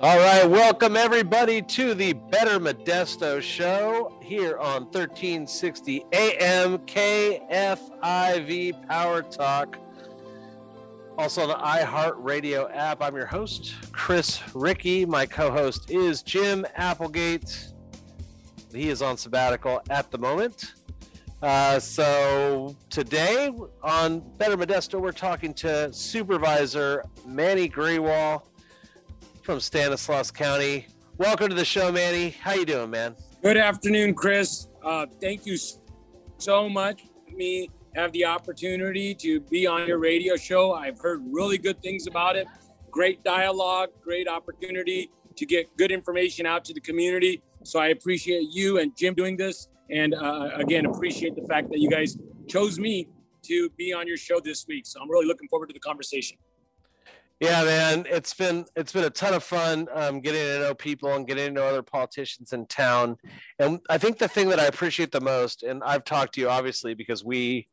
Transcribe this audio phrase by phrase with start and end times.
[0.00, 9.22] All right, welcome everybody to the Better Modesto show here on 1360 AM KFIV Power
[9.22, 9.76] Talk.
[11.18, 13.02] Also on the iHeartRadio app.
[13.02, 15.04] I'm your host, Chris Ricci.
[15.04, 17.72] My co host is Jim Applegate.
[18.72, 20.74] He is on sabbatical at the moment.
[21.42, 23.50] Uh, so today
[23.82, 28.44] on Better Modesto, we're talking to Supervisor Mani Grewal
[29.48, 30.86] from Stanislaus County.
[31.16, 32.36] Welcome to the show, Mani.
[32.38, 33.16] How you doing, man?
[33.42, 34.68] Good afternoon, Chris.
[34.84, 35.56] Uh, thank you
[36.36, 37.04] so much.
[37.32, 40.74] Me have the opportunity to be on your radio show.
[40.74, 42.46] I've heard really good things about it.
[42.90, 47.42] Great dialogue, great opportunity to get good information out to the community.
[47.64, 49.68] So I appreciate you and Jim doing this.
[49.90, 52.18] And uh, again, appreciate the fact that you guys
[52.48, 53.08] chose me
[53.44, 54.84] to be on your show this week.
[54.86, 56.36] So I'm really looking forward to the conversation.
[57.40, 61.14] Yeah, man, it's been it's been a ton of fun um, getting to know people
[61.14, 63.16] and getting to know other politicians in town.
[63.60, 66.48] And I think the thing that I appreciate the most, and I've talked to you
[66.48, 67.68] obviously because we,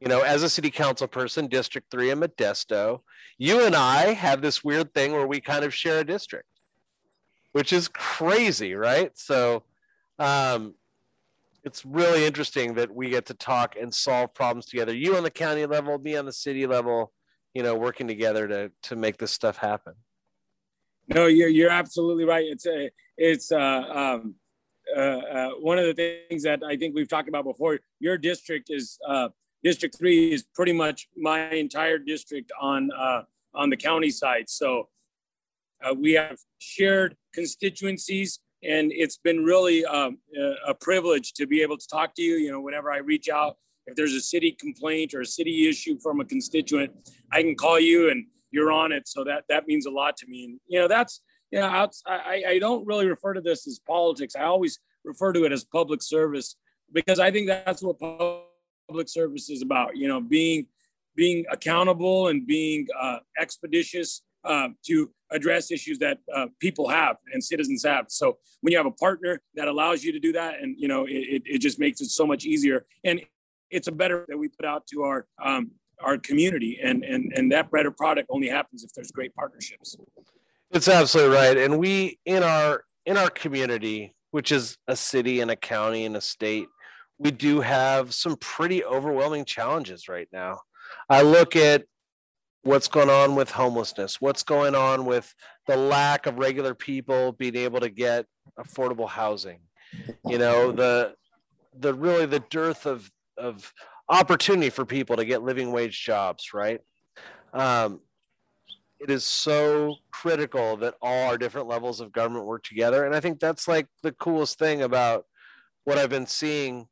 [0.00, 3.02] you know, as a city council person, District Three in Modesto,
[3.38, 6.48] you and I have this weird thing where we kind of share a district,
[7.52, 9.16] which is crazy, right?
[9.16, 9.62] So,
[10.18, 10.74] um,
[11.62, 14.94] it's really interesting that we get to talk and solve problems together.
[14.94, 17.12] You on the county level, me on the city level
[17.56, 19.94] you know working together to to make this stuff happen
[21.08, 24.34] no you're you're absolutely right it's a it's uh, um,
[24.94, 27.80] uh, uh, one of the things that I think we've talked about before.
[27.98, 29.28] Your district is uh,
[29.64, 33.22] District Three is pretty much my entire district on uh,
[33.54, 34.48] on the county side.
[34.48, 34.88] So
[35.82, 40.18] uh, we have shared constituencies, and it's been really um,
[40.66, 42.34] a privilege to be able to talk to you.
[42.34, 43.56] You know, whenever I reach out
[43.86, 46.92] if there's a city complaint or a city issue from a constituent,
[47.32, 49.06] I can call you and you're on it.
[49.08, 50.44] So that that means a lot to me.
[50.44, 54.34] And you know, that's you know, I, I don't really refer to this as politics.
[54.34, 56.56] I always refer to it as public service
[56.92, 59.96] because I think that's what public service is about.
[59.96, 60.66] You know, being
[61.14, 67.42] being accountable and being uh, expeditious uh, to address issues that uh, people have and
[67.42, 68.06] citizens have.
[68.08, 71.04] So when you have a partner that allows you to do that, and you know,
[71.04, 72.86] it, it just makes it so much easier.
[73.04, 73.20] And
[73.70, 75.70] it's a better that we put out to our um,
[76.02, 76.78] our community.
[76.82, 79.96] And and and that better product only happens if there's great partnerships.
[80.70, 81.56] It's absolutely right.
[81.56, 86.16] And we in our in our community which is a city and a county and
[86.16, 86.66] a state
[87.18, 90.60] we do have some pretty overwhelming challenges right now.
[91.08, 91.84] I look at
[92.62, 95.32] what's going on with homelessness what's going on with
[95.66, 98.26] the lack of regular people being able to get
[98.58, 99.60] affordable housing.
[100.26, 101.14] You know the
[101.78, 103.72] the really the dearth of of
[104.08, 106.80] opportunity for people to get living wage jobs, right?
[107.52, 108.00] Um,
[108.98, 113.04] it is so critical that all our different levels of government work together.
[113.04, 115.26] And I think that's like the coolest thing about
[115.84, 116.88] what I've been seeing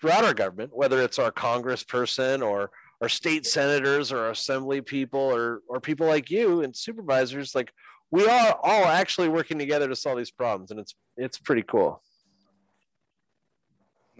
[0.00, 5.60] throughout our government, whether it's our congressperson or our state senators or assembly people or,
[5.68, 7.72] or people like you and supervisors, like
[8.10, 10.70] we are all actually working together to solve these problems.
[10.70, 12.02] And it's, it's pretty cool.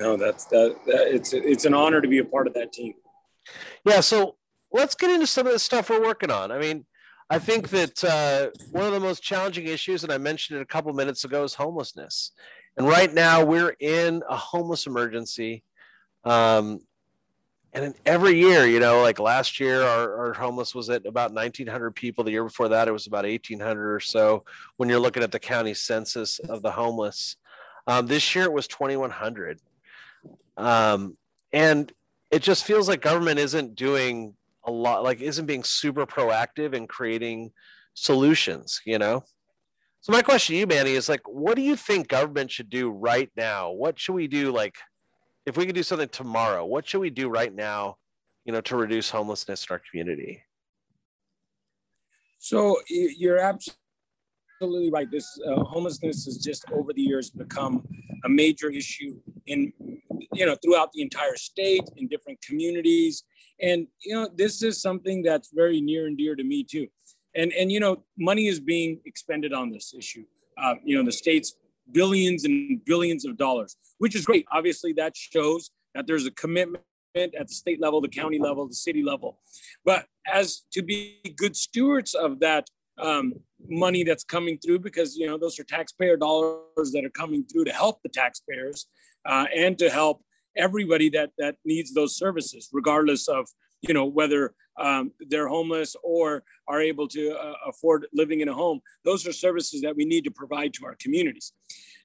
[0.01, 2.95] No, that's that, that it's it's an honor to be a part of that team.
[3.85, 4.37] Yeah, so
[4.73, 6.51] let's get into some of the stuff we're working on.
[6.51, 6.87] I mean,
[7.29, 10.67] I think that uh, one of the most challenging issues, and I mentioned it a
[10.67, 12.33] couple minutes ago, is homelessness.
[12.79, 15.65] And right now, we're in a homeless emergency.
[16.25, 16.81] Um,
[17.75, 21.91] and every year, you know, like last year, our, our homeless was at about 1,900
[21.95, 22.25] people.
[22.25, 24.45] The year before that, it was about 1,800 or so.
[24.79, 27.37] When you're looking at the county census of the homeless,
[27.87, 29.61] um, this year it was 2,100.
[30.61, 31.17] Um,
[31.53, 31.93] and
[32.31, 34.35] it just feels like government isn't doing
[34.65, 37.51] a lot, like isn't being super proactive in creating
[37.95, 39.25] solutions, you know?
[40.03, 42.91] So my question to you, Mani, is like, what do you think government should do
[42.91, 43.71] right now?
[43.71, 44.51] What should we do?
[44.51, 44.77] Like,
[45.45, 47.97] if we could do something tomorrow, what should we do right now,
[48.45, 50.43] you know, to reduce homelessness in our community?
[52.39, 53.77] So you're absolutely
[54.61, 55.11] absolutely right.
[55.11, 57.83] This uh, homelessness has just over the years become
[58.25, 59.73] a major issue in,
[60.35, 63.25] you know, throughout the entire state, in different communities.
[63.63, 66.89] And, you know, this is something that's very near and dear to me too.
[67.35, 70.25] And, and you know, money is being expended on this issue.
[70.59, 71.55] Uh, you know, the state's
[71.93, 74.45] billions and billions of dollars, which is great.
[74.53, 76.85] Obviously, that shows that there's a commitment
[77.17, 79.39] at the state level, the county level, the city level.
[79.87, 82.69] But as to be good stewards of that
[83.01, 83.35] um,
[83.69, 87.65] money that's coming through because you know those are taxpayer dollars that are coming through
[87.65, 88.87] to help the taxpayers
[89.27, 90.23] uh, and to help
[90.57, 93.47] everybody that that needs those services regardless of
[93.83, 98.55] you know, whether um, they're homeless or are able to uh, afford living in a
[98.55, 98.81] home.
[99.05, 101.53] Those are services that we need to provide to our communities.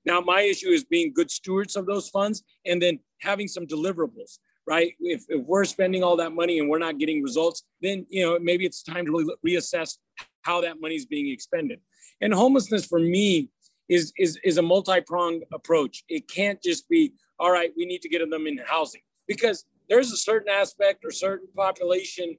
[0.06, 4.40] Now, my issue is being good stewards of those funds and then having some deliverables,
[4.68, 4.94] right?
[5.00, 8.38] If, if we're spending all that money and we're not getting results, then, you know,
[8.40, 9.98] maybe it's time to really reassess
[10.46, 11.80] how that money is being expended.
[12.22, 13.50] And homelessness for me
[13.90, 16.04] is, is, is a multi-pronged approach.
[16.08, 20.12] It can't just be, all right, we need to get them in housing because there's
[20.12, 22.38] a certain aspect or certain population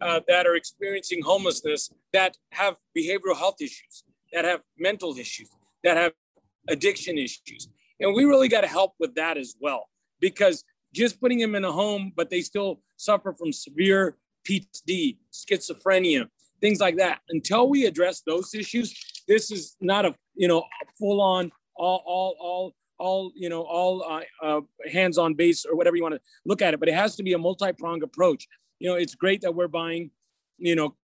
[0.00, 5.48] uh, that are experiencing homelessness that have behavioral health issues, that have mental issues,
[5.84, 6.12] that have
[6.68, 7.68] addiction issues.
[8.00, 9.88] And we really got to help with that as well,
[10.20, 14.16] because just putting them in a home, but they still suffer from severe
[14.48, 16.26] PTSD, schizophrenia,
[16.62, 17.20] things like that.
[17.28, 18.94] Until we address those issues,
[19.28, 20.64] this is not a you know
[20.98, 24.60] full on all all all all you know all uh, uh,
[24.90, 26.80] hands on base or whatever you want to look at it.
[26.80, 28.48] But it has to be a multi pronged approach.
[28.78, 30.10] You know, it's great that we're buying
[30.56, 30.96] you know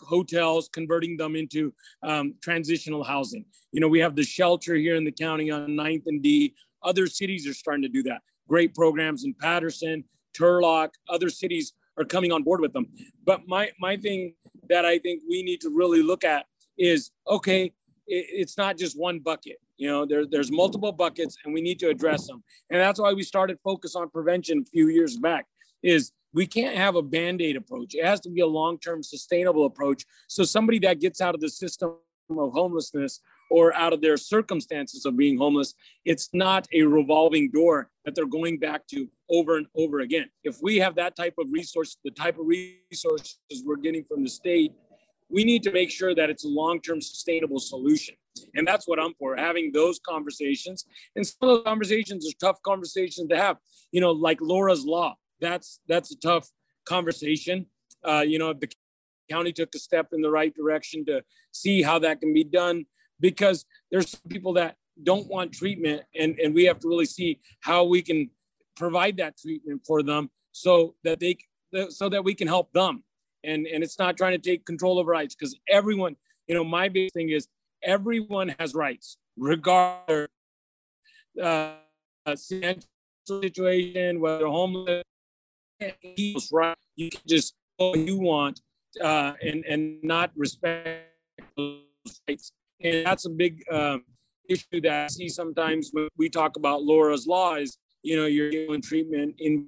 [0.00, 3.44] hotels, converting them into um, transitional housing.
[3.72, 6.54] You know, we have the shelter here in the county on 9th and D.
[6.82, 8.20] Other cities are starting to do that.
[8.46, 10.04] Great programs in Patterson,
[10.38, 12.86] Turlock, other cities are coming on board with them.
[13.24, 14.34] But my my thing
[14.68, 16.46] that I think we need to really look at
[16.78, 17.72] is okay,
[18.06, 19.56] it's not just one bucket.
[19.76, 22.42] You know, there, there's multiple buckets and we need to address them.
[22.70, 25.46] And that's why we started focus on prevention a few years back
[25.82, 27.94] is we can't have a band-aid approach.
[27.94, 30.04] It has to be a long-term sustainable approach.
[30.28, 31.94] So somebody that gets out of the system
[32.30, 33.20] of homelessness
[33.50, 38.26] or out of their circumstances of being homeless, it's not a revolving door that they're
[38.26, 40.26] going back to over and over again.
[40.44, 44.30] If we have that type of resource, the type of resources we're getting from the
[44.30, 44.72] state,
[45.28, 48.14] we need to make sure that it's a long-term sustainable solution.
[48.54, 50.84] And that's what I'm for, having those conversations.
[51.16, 53.56] And some of those conversations are tough conversations to have,
[53.92, 56.48] you know, like Laura's Law that's that's a tough
[56.86, 57.66] conversation.
[58.04, 58.68] Uh, you know, the
[59.30, 61.22] county took a step in the right direction to
[61.52, 62.84] see how that can be done
[63.20, 67.84] because there's people that don't want treatment and, and we have to really see how
[67.84, 68.30] we can
[68.76, 71.36] provide that treatment for them so that they
[71.88, 73.02] so that we can help them
[73.44, 76.16] and and it's not trying to take control of rights because everyone
[76.46, 77.48] you know my big thing is
[77.82, 80.28] everyone has rights regardless
[81.42, 81.74] uh,
[83.26, 85.02] situation whether homeless
[86.52, 86.76] right.
[86.96, 88.60] You can just you want
[89.02, 91.10] uh, and and not respect
[91.56, 91.82] those
[92.28, 92.52] rights.
[92.82, 94.04] And that's a big um,
[94.48, 98.50] issue that I see sometimes when we talk about Laura's law is, you know, you're
[98.50, 99.66] giving treatment in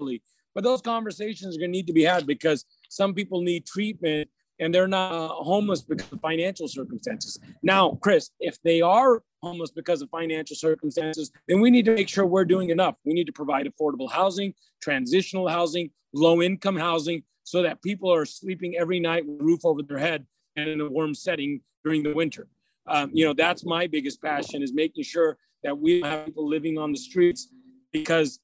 [0.54, 4.28] But those conversations are going to need to be had because some people need treatment
[4.60, 7.38] and they're not uh, homeless because of financial circumstances.
[7.62, 12.08] Now, Chris, if they are homeless because of financial circumstances, then we need to make
[12.08, 12.96] sure we're doing enough.
[13.04, 18.26] We need to provide affordable housing, transitional housing, low income housing, so that people are
[18.26, 20.26] sleeping every night with a roof over their head
[20.56, 22.48] and in a warm setting during the winter.
[22.88, 26.78] Um, you know, that's my biggest passion is making sure that we have people living
[26.78, 27.48] on the streets
[27.92, 28.40] because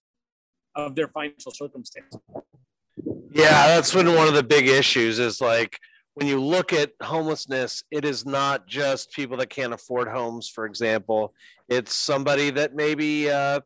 [0.75, 2.21] of their financial circumstances.
[3.33, 5.79] Yeah, that's been one of the big issues is like
[6.15, 10.65] when you look at homelessness, it is not just people that can't afford homes, for
[10.65, 11.35] example.
[11.69, 13.61] It's somebody that maybe uh,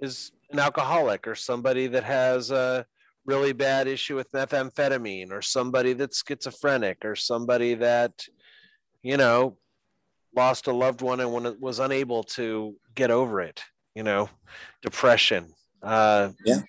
[0.00, 2.86] is an alcoholic or somebody that has a
[3.26, 8.12] really bad issue with methamphetamine or somebody that's schizophrenic or somebody that,
[9.02, 9.56] you know,
[10.34, 13.62] lost a loved one and was unable to get over it,
[13.94, 14.28] you know,
[14.82, 15.52] depression.
[15.82, 16.60] Uh, yeah.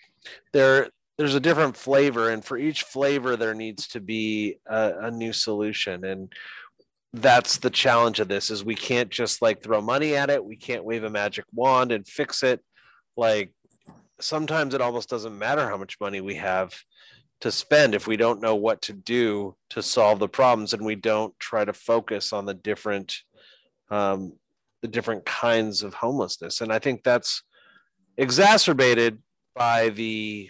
[0.54, 5.12] There, there's a different flavor and for each flavor there needs to be a, a,
[5.12, 6.34] new solution and
[7.14, 10.56] that's the challenge of this is we can't just like throw money at it we
[10.56, 12.62] can't wave a magic wand and fix it
[13.18, 13.52] like
[14.20, 16.74] sometimes it almost doesn't matter how much money we have
[17.42, 20.96] to spend if we don't know what to do to solve the problems and we
[20.96, 23.18] don't try to focus on the different
[23.90, 24.34] um,
[24.82, 27.44] the different kinds of homelessness and i think that's
[28.18, 29.20] exacerbated
[29.56, 30.50] by the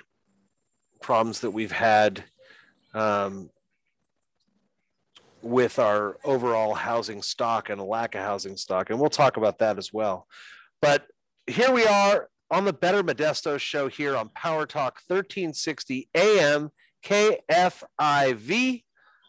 [1.01, 2.23] problems that we've had
[2.93, 3.49] um,
[5.41, 8.89] with our overall housing stock and a lack of housing stock.
[8.89, 10.27] And we'll talk about that as well.
[10.81, 11.07] But
[11.47, 16.71] here we are on the Better Modesto show here on Power Talk 1360 AM
[17.03, 18.83] KFIV.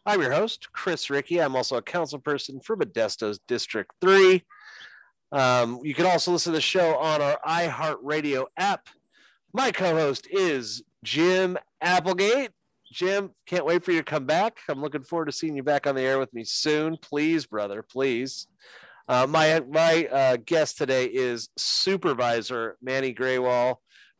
[0.04, 1.40] I'm your host, Chris Ricci.
[1.40, 4.42] I'm also a council person for Modesto's District 3.
[5.30, 8.88] Um, you can also listen to the show on our iHeartRadio app.
[9.52, 12.50] My co host is Jim Applegate.
[12.92, 14.58] Jim, can't wait for you to come back.
[14.68, 16.98] I'm looking forward to seeing you back on the air with me soon.
[16.98, 18.46] Please, brother, please.
[19.08, 23.76] Uh, my my uh, guest today is Supervisor Mani Grewal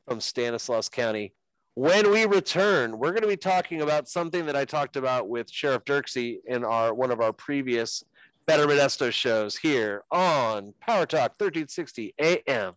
[0.09, 1.35] from Stanislaus County.
[1.74, 5.50] When we return, we're going to be talking about something that I talked about with
[5.50, 8.04] Sheriff Dirkse in our one of our previous
[8.44, 12.74] Better Modesto shows here on Power Talk 1360 AM.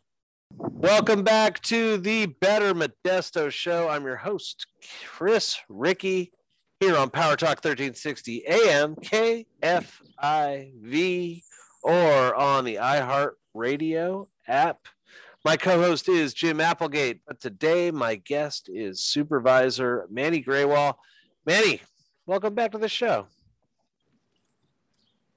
[0.49, 3.89] Welcome back to the Better Modesto show.
[3.89, 4.65] I'm your host,
[5.05, 6.31] Chris Ricci,
[6.79, 9.43] here on Power Talk 1360 AM, KFIV,
[11.83, 14.87] or on the iHeart Radio app.
[15.45, 20.95] My co host is Jim Applegate, but today my guest is Supervisor Mani Grewal.
[21.45, 21.81] Mani,
[22.25, 23.27] welcome back to the show.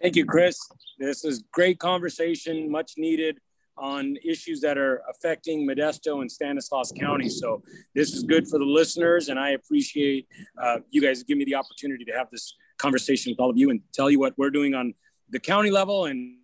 [0.00, 0.58] Thank you, Chris.
[0.98, 3.36] This is great conversation, much needed
[3.76, 7.28] on issues that are affecting Modesto and Stanislaus County.
[7.28, 7.62] So
[7.94, 10.26] this is good for the listeners, and I appreciate
[10.58, 13.68] uh, you guys give me the opportunity to have this conversation with all of you
[13.68, 14.94] and tell you what we're doing on
[15.28, 16.38] the county level and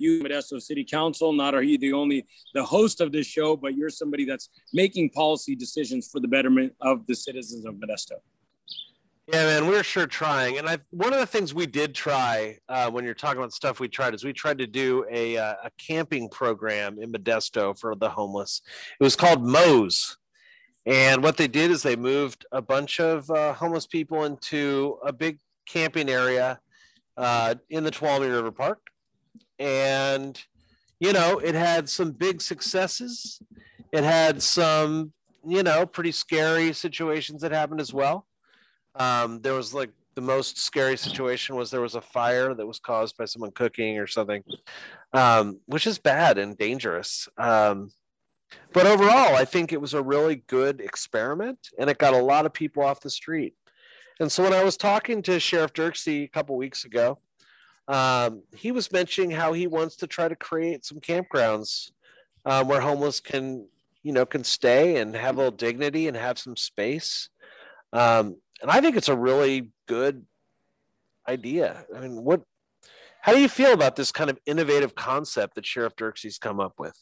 [0.00, 3.74] you modesto city council not are you the only the host of this show but
[3.74, 8.18] you're somebody that's making policy decisions for the betterment of the citizens of modesto
[9.32, 10.58] yeah, man, we're sure trying.
[10.58, 13.78] And I one of the things we did try uh, when you're talking about stuff
[13.78, 17.94] we tried is we tried to do a uh, a camping program in Modesto for
[17.94, 18.60] the homeless.
[18.98, 20.16] It was called MOES.
[20.84, 25.12] And what they did is they moved a bunch of uh, homeless people into a
[25.12, 26.58] big camping area
[27.16, 28.80] uh, in the Tuolumne River Park.
[29.60, 30.42] And,
[30.98, 33.40] you know, it had some big successes.
[33.92, 35.12] It had some,
[35.46, 38.26] you know, pretty scary situations that happened as well.
[38.94, 42.80] Um, there was like the most scary situation was there was a fire that was
[42.80, 44.42] caused by someone cooking or something,
[45.12, 47.28] um, which is bad and dangerous.
[47.38, 47.90] Um,
[48.72, 52.46] but overall, I think it was a really good experiment and it got a lot
[52.46, 53.54] of people off the street.
[54.18, 57.18] And so when I was talking to Sheriff Dirkse a couple weeks ago,
[57.90, 61.90] um, he was mentioning how he wants to try to create some campgrounds
[62.44, 63.66] um, where homeless can,
[64.04, 67.28] you know, can stay and have a little dignity and have some space.
[67.92, 70.24] Um, and I think it's a really good
[71.28, 71.84] idea.
[71.94, 72.42] I mean, what?
[73.22, 76.74] How do you feel about this kind of innovative concept that Sheriff Dirkse's come up
[76.78, 76.96] with?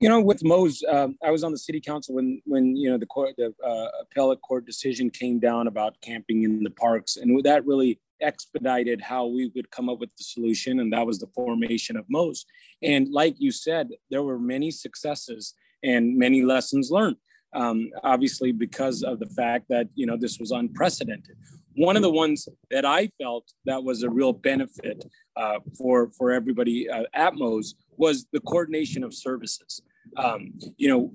[0.00, 2.96] You know, with MOES, um, I was on the city council when when you know
[2.96, 7.44] the court, the uh, appellate court decision came down about camping in the parks, and
[7.44, 11.26] that really expedited how we would come up with the solution, and that was the
[11.34, 12.46] formation of MOES.
[12.82, 15.52] And like you said, there were many successes
[15.82, 17.16] and many lessons learned
[17.52, 21.36] um, obviously because of the fact that you know this was unprecedented.
[21.76, 25.04] One of the ones that I felt that was a real benefit
[25.36, 29.82] uh, for for everybody uh, at MOES was the coordination of services.
[30.16, 31.12] Um, you know,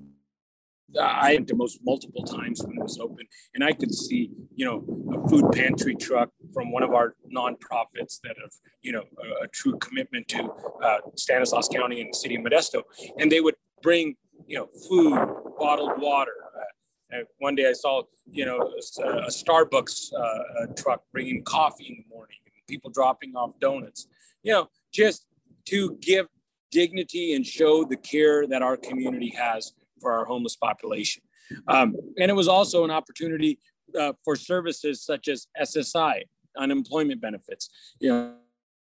[1.00, 4.64] I went to MOES multiple times when it was open, and I could see, you
[4.64, 8.52] know, a food pantry truck from one of our nonprofits that have,
[8.82, 10.48] you know, a, a true commitment to
[10.82, 12.82] uh, Stanislaus County and the city of Modesto,
[13.18, 14.16] and they would bring
[14.46, 15.14] you know, food,
[15.58, 16.32] bottled water.
[17.12, 21.86] Uh, one day I saw, you know, a, a Starbucks uh, a truck bringing coffee
[21.86, 22.36] in the morning,
[22.68, 24.08] people dropping off donuts.
[24.42, 25.26] You know, just
[25.66, 26.26] to give
[26.80, 31.22] dignity and show the care that our community has for our homeless population.
[31.68, 33.58] Um, and it was also an opportunity
[33.98, 36.24] uh, for services such as SSI,
[36.58, 37.70] unemployment benefits.
[37.98, 38.10] You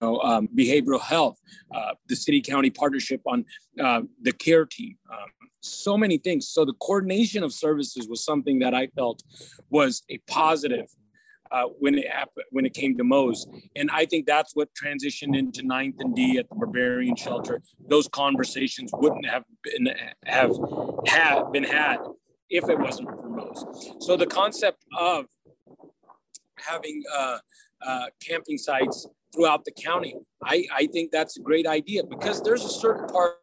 [0.03, 1.39] know, um, behavioral health,
[1.75, 3.47] uh, the city county partnership on
[3.83, 6.49] uh, the care team, um, so many things.
[6.49, 9.23] So the coordination of services was something that I felt
[9.71, 10.89] was a positive
[11.53, 15.37] uh, when it happened, when it came to MOES, and I think that's what transitioned
[15.37, 17.63] into Ninth and D at the Berberian Shelter.
[17.89, 19.89] Those conversations wouldn't have been
[20.25, 20.53] have
[21.07, 21.99] had been had
[22.49, 23.65] if it wasn't for MOES.
[24.01, 25.27] So the concept of
[26.57, 27.39] having uh,
[27.87, 30.15] uh, camping sites throughout the county.
[30.45, 33.37] I, I think that's a great idea because there's a certain part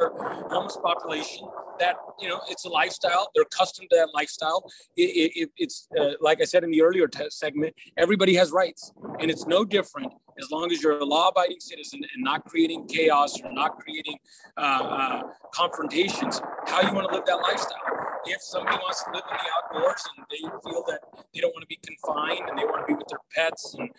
[0.00, 1.46] homeless population
[1.78, 3.30] that you know it's a lifestyle.
[3.34, 4.64] They're accustomed to that lifestyle.
[4.96, 9.30] It, it, it's uh, like i said in the earlier segment everybody has rights and
[9.30, 13.52] it's no different as long as you're a law-abiding citizen and not creating chaos or
[13.52, 14.18] not creating
[14.56, 15.22] uh, uh,
[15.52, 17.78] confrontations how you want to live that lifestyle.
[18.26, 21.00] If somebody wants to live in the outdoors and they feel that
[21.32, 23.90] they don't want to be confined and they want to be with their pets and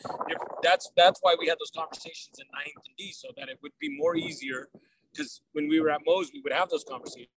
[0.64, 3.72] that's that's why we had those conversations in ninth and d so that it would
[3.80, 4.68] be more easier
[5.16, 7.30] because when we were at MOES, we would have those conversations.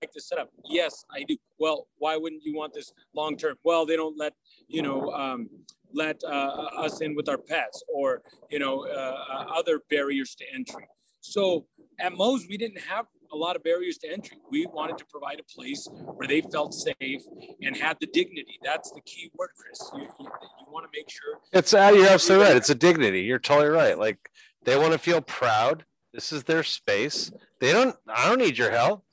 [0.00, 1.36] Like the setup, yes, I do.
[1.58, 3.56] Well, why wouldn't you want this long term?
[3.62, 4.32] Well, they don't let
[4.68, 5.50] you know um,
[5.92, 10.44] let uh, us in with our pets or you know uh, uh, other barriers to
[10.54, 10.88] entry.
[11.20, 11.66] So
[11.98, 14.38] at MOES, we didn't have a lot of barriers to entry.
[14.50, 17.22] We wanted to provide a place where they felt safe
[17.60, 18.58] and had the dignity.
[18.64, 19.90] That's the key word, Chris.
[19.94, 21.38] You, you, you want to make sure.
[21.52, 22.56] It's uh, you're absolutely right.
[22.56, 23.20] It's a dignity.
[23.22, 23.98] You're totally right.
[23.98, 24.30] Like
[24.64, 27.30] they want to feel proud this is their space.
[27.60, 27.96] They don't.
[28.08, 29.04] I don't need your help.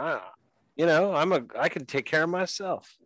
[0.00, 0.20] uh,
[0.76, 2.96] you know, I'm a I can take care of myself.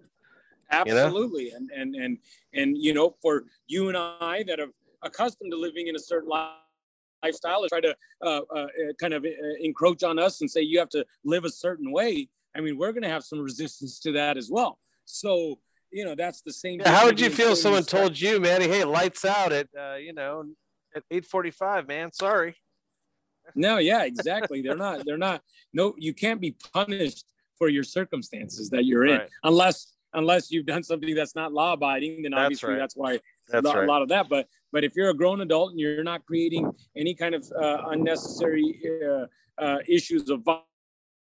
[0.70, 1.56] Absolutely, you know?
[1.56, 2.18] and and and
[2.54, 4.70] and you know, for you and I that have
[5.02, 6.30] accustomed to living in a certain
[7.22, 8.66] lifestyle, try to uh, uh,
[9.00, 9.28] kind of uh,
[9.60, 12.28] encroach on us and say you have to live a certain way.
[12.56, 14.78] I mean, we're going to have some resistance to that as well.
[15.04, 15.58] So
[15.92, 16.80] you know, that's the same.
[16.80, 17.56] Yeah, how would you feel?
[17.56, 20.44] Someone told you, Mani, hey, lights out at uh, you know
[20.94, 22.12] at eight forty-five, man.
[22.12, 22.56] Sorry.
[23.54, 24.62] No, yeah, exactly.
[24.62, 25.04] they're not.
[25.04, 25.42] They're not.
[25.72, 27.24] No, you can't be punished
[27.56, 29.28] for your circumstances that you're in, right.
[29.44, 32.22] unless unless you've done something that's not law abiding.
[32.22, 33.12] Then obviously that's, right.
[33.12, 33.22] that's
[33.54, 33.84] why that's a, right.
[33.84, 34.28] a lot of that.
[34.28, 37.84] But but if you're a grown adult and you're not creating any kind of uh,
[37.88, 39.26] unnecessary uh,
[39.62, 40.42] uh, issues of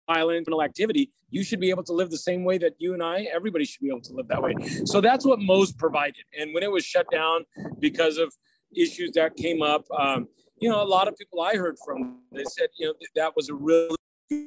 [0.08, 3.02] violent criminal activity, you should be able to live the same way that you and
[3.02, 4.54] I, everybody should be able to live that way.
[4.86, 6.24] So that's what MOES provided.
[6.40, 7.46] And when it was shut down
[7.80, 8.34] because of
[8.76, 10.28] issues that came up, um,
[10.66, 13.50] you know, a lot of people I heard from, they said, you know, that was
[13.50, 13.96] a really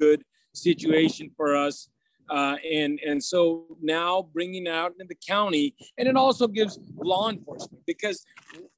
[0.00, 1.88] good situation for us.
[2.28, 7.30] Uh, and and so now bringing out in the county, and it also gives law
[7.30, 8.26] enforcement because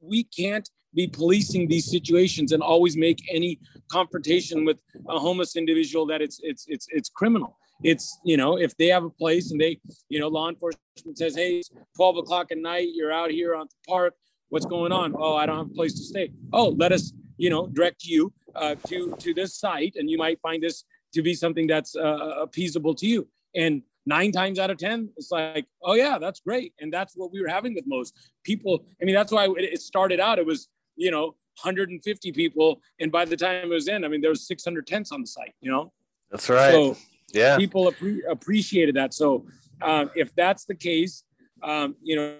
[0.02, 3.58] we can't be policing these situations and always make any
[3.90, 4.78] confrontation with
[5.08, 7.56] a homeless individual that it's it's it's it's criminal.
[7.82, 9.80] It's you know if they have a place and they
[10.10, 13.66] you know law enforcement says hey it's 12 o'clock at night you're out here on
[13.66, 14.12] the park
[14.50, 17.48] what's going on oh I don't have a place to stay oh let us you
[17.48, 21.34] know direct you uh, to to this site and you might find this to be
[21.34, 23.26] something that's uh, appeasable to you.
[23.56, 26.74] And nine times out of ten it's like oh yeah that's great.
[26.80, 28.84] And that's what we were having with most people.
[29.00, 32.80] I mean that's why it started out it was you know 150 people.
[33.00, 35.26] And by the time it was in i mean there was 600 tents on the
[35.26, 35.92] site you know?
[36.30, 36.72] That's right.
[36.72, 36.96] So
[37.32, 37.56] yeah.
[37.56, 39.14] people appre- appreciated that.
[39.14, 39.46] So
[39.82, 41.24] um, if that's the case
[41.62, 42.36] um, you know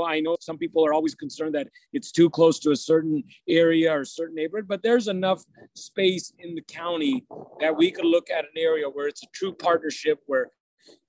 [0.00, 3.92] I know some people are always concerned that it's too close to a certain area
[3.92, 5.44] or certain neighborhood, but there's enough
[5.74, 7.24] space in the county
[7.60, 10.50] that we could look at an area where it's a true partnership where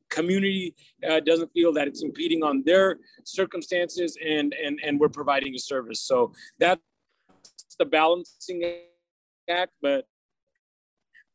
[0.10, 0.76] community
[1.10, 5.60] uh, doesn't feel that it's impeding on their circumstances and and and we're providing a
[5.60, 6.02] service.
[6.02, 6.82] So that's
[7.80, 8.62] the balancing
[9.50, 10.06] act but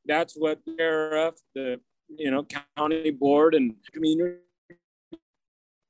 [0.07, 2.46] that's what they're the you know
[2.77, 4.38] county board and community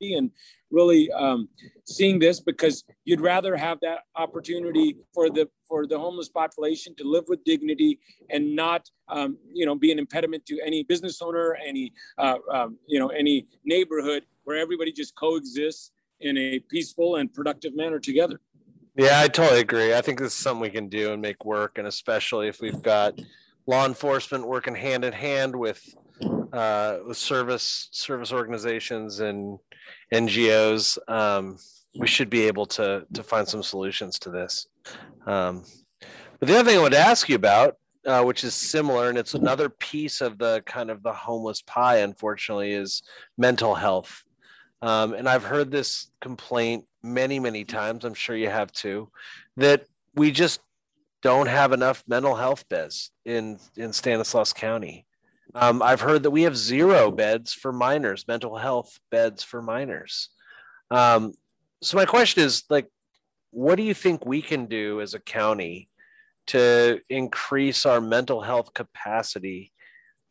[0.00, 0.30] and
[0.70, 1.48] really um,
[1.84, 7.04] seeing this because you'd rather have that opportunity for the for the homeless population to
[7.04, 7.98] live with dignity
[8.30, 12.76] and not um, you know be an impediment to any business owner any uh, um,
[12.86, 18.40] you know any neighborhood where everybody just coexists in a peaceful and productive manner together.
[18.96, 19.94] Yeah i totally agree.
[19.94, 22.82] I think this is something we can do and make work and especially if we've
[22.82, 23.18] got
[23.66, 25.94] law enforcement working hand in hand with
[26.52, 29.58] uh, with service service organizations and
[30.12, 31.58] NGOs, um,
[31.98, 34.66] we should be able to to find some solutions to this.
[35.26, 35.64] Um,
[36.38, 37.76] but the other thing I want to ask you about,
[38.06, 41.98] uh, which is similar, and it's another piece of the kind of the homeless pie,
[41.98, 43.02] unfortunately, is
[43.36, 44.22] mental health.
[44.80, 48.04] Um, and I've heard this complaint many, many times.
[48.04, 49.10] I'm sure you have too,
[49.56, 50.60] that we just
[51.20, 55.06] don't have enough mental health beds in in Stanislaus County.
[55.54, 60.28] Um, I've heard that we have zero beds for minors, mental health beds for minors.
[60.90, 61.32] Um,
[61.82, 62.88] so my question is like,
[63.50, 65.88] what do you think we can do as a county
[66.48, 69.72] to increase our mental health capacity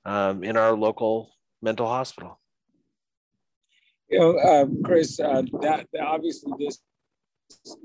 [0.05, 2.39] um, in our local mental hospital?
[4.09, 6.79] You know, uh, Chris, uh, that, that obviously this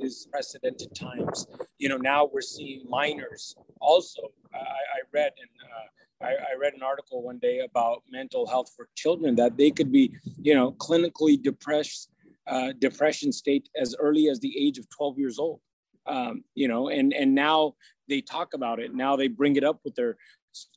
[0.01, 1.47] is precedented times.
[1.79, 4.23] You know, now we're seeing minors also.
[4.55, 5.87] I, I read in uh,
[6.23, 9.91] I, I, read an article one day about mental health for children that they could
[9.91, 12.11] be, you know, clinically depressed,
[12.47, 15.61] uh, depression state as early as the age of 12 years old.
[16.07, 17.75] Um, you know, and and now
[18.09, 18.93] they talk about it.
[18.93, 20.17] Now they bring it up with their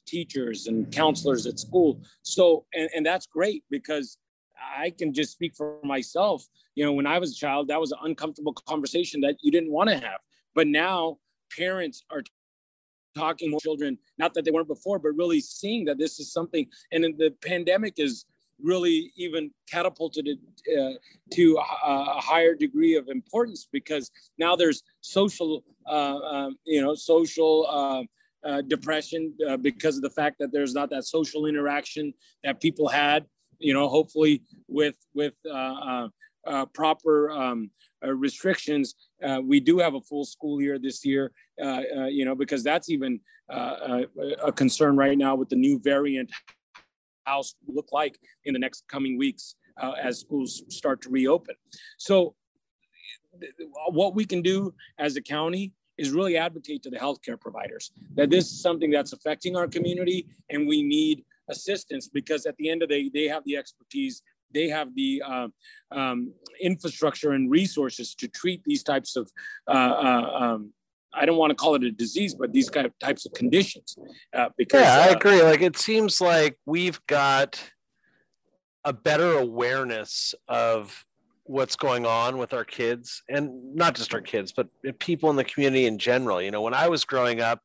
[0.05, 1.99] teachers and counselors at school.
[2.21, 4.17] So, and, and that's great because
[4.77, 6.45] I can just speak for myself.
[6.75, 9.71] You know, when I was a child, that was an uncomfortable conversation that you didn't
[9.71, 10.19] want to have.
[10.53, 11.17] But now
[11.57, 12.23] parents are
[13.15, 16.67] talking with children, not that they weren't before, but really seeing that this is something.
[16.91, 18.25] And the pandemic is
[18.61, 20.39] really even catapulted it
[20.79, 20.97] uh,
[21.33, 26.95] to a, a, higher degree of importance because now there's social, uh, um, you know,
[26.95, 28.03] social uh,
[28.47, 32.87] uh depression uh, because of the fact that there's not that social interaction that people
[32.87, 33.25] had.
[33.59, 36.07] You know, hopefully with with uh,
[36.73, 37.71] proper um,
[38.03, 38.95] restrictions,
[39.43, 42.89] we do have a full school year this year, uh, uh, you know, because that's
[42.89, 43.19] even
[43.51, 44.01] uh,
[44.43, 46.31] a concern right now with the new variant.
[47.25, 49.55] How look like in the next coming weeks
[50.01, 51.55] as schools start to reopen.
[51.97, 52.35] So,
[53.89, 58.29] what we can do as a county is really advocate to the healthcare providers that
[58.29, 62.81] this is something that's affecting our community and we need assistance because at the end
[62.81, 64.21] of the day, they have the expertise,
[64.55, 65.47] they have the uh,
[65.91, 69.31] um, infrastructure and resources to treat these types of
[69.67, 70.73] uh, uh, um,
[71.13, 73.95] I don't want to call it a disease, but these kind of types of conditions.
[74.33, 75.41] Uh, because yeah, I uh, agree.
[75.41, 77.61] Like it seems like we've got
[78.83, 81.05] a better awareness of
[81.43, 84.67] what's going on with our kids, and not just our kids, but
[84.99, 86.41] people in the community in general.
[86.41, 87.61] You know, when I was growing up,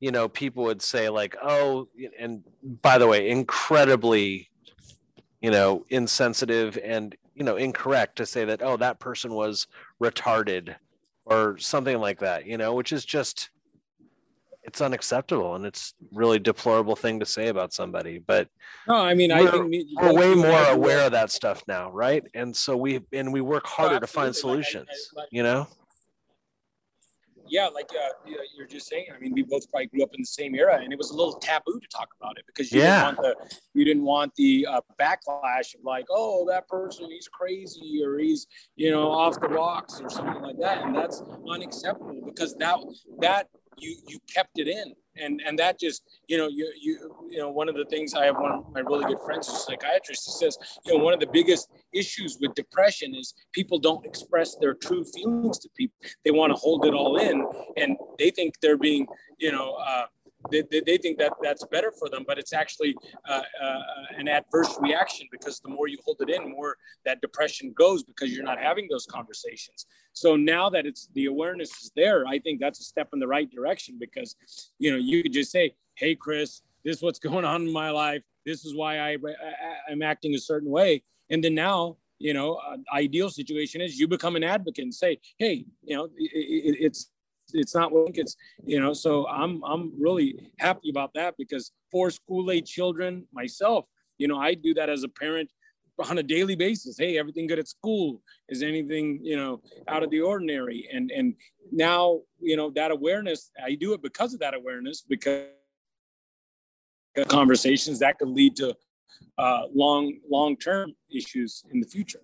[0.00, 1.88] you know, people would say like, "Oh,"
[2.18, 2.42] and
[2.82, 4.48] by the way, incredibly,
[5.40, 9.66] you know, insensitive and you know incorrect to say that, "Oh, that person was
[10.02, 10.74] retarded."
[11.28, 13.50] or something like that, you know, which is just
[14.64, 18.18] it's unacceptable and it's really deplorable thing to say about somebody.
[18.18, 18.48] But
[18.86, 22.24] no, I mean, I think we're way more aware of that stuff now, right?
[22.34, 25.28] And so we and we work harder oh, to find solutions, like I, I, like,
[25.32, 25.68] you know
[27.48, 29.06] yeah, like uh, you're just saying.
[29.14, 31.16] I mean, we both probably grew up in the same era, and it was a
[31.16, 33.06] little taboo to talk about it because you yeah.
[33.06, 37.28] didn't want the you didn't want the uh, backlash of like, oh, that person he's
[37.28, 42.22] crazy or he's you know off the rocks or something like that, and that's unacceptable
[42.24, 42.78] because that
[43.20, 47.38] that you you kept it in and and that just you know you you you
[47.38, 49.62] know one of the things i have one of my really good friends who's a
[49.62, 54.04] psychiatrist he says you know one of the biggest issues with depression is people don't
[54.04, 55.96] express their true feelings to people.
[56.24, 59.06] They want to hold it all in and they think they're being
[59.38, 60.06] you know uh,
[60.50, 62.94] they, they, they, think that that's better for them, but it's actually
[63.28, 63.80] uh, uh,
[64.16, 68.32] an adverse reaction because the more you hold it in, more that depression goes because
[68.32, 69.86] you're not having those conversations.
[70.12, 73.28] So now that it's the awareness is there, I think that's a step in the
[73.28, 74.36] right direction because,
[74.78, 77.90] you know, you could just say, "Hey, Chris, this is what's going on in my
[77.90, 78.22] life.
[78.44, 82.60] This is why I, I am acting a certain way," and then now you know,
[82.92, 87.10] ideal situation is you become an advocate and say, hey, you know, it, it, it's
[87.54, 92.10] it's not what it's you know so i'm i'm really happy about that because for
[92.10, 93.86] school age children myself
[94.18, 95.50] you know i do that as a parent
[96.10, 96.96] on a daily basis.
[96.98, 98.22] Hey everything good at school?
[98.48, 100.88] Is anything you know out of the ordinary?
[100.92, 101.34] And and
[101.72, 105.48] now you know that awareness i do it because of that awareness because
[107.28, 108.74] conversations that could lead to
[109.38, 112.22] uh, long long term issues in the future.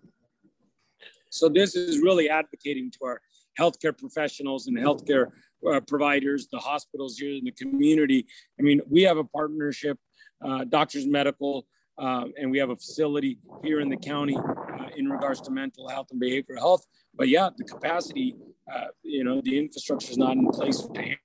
[1.31, 3.21] So this is really advocating to our
[3.59, 5.27] healthcare professionals and healthcare
[5.71, 8.27] uh, providers, the hospitals here in the community.
[8.59, 9.99] I mean, we have a partnership,
[10.45, 11.67] uh, Doctors Medical,
[11.99, 15.88] uh, and we have a facility here in the county uh, in regards to mental
[15.88, 16.85] health and behavioral health.
[17.14, 18.37] But yeah, the capacity,
[18.73, 21.17] uh, you know, the infrastructure is not in place to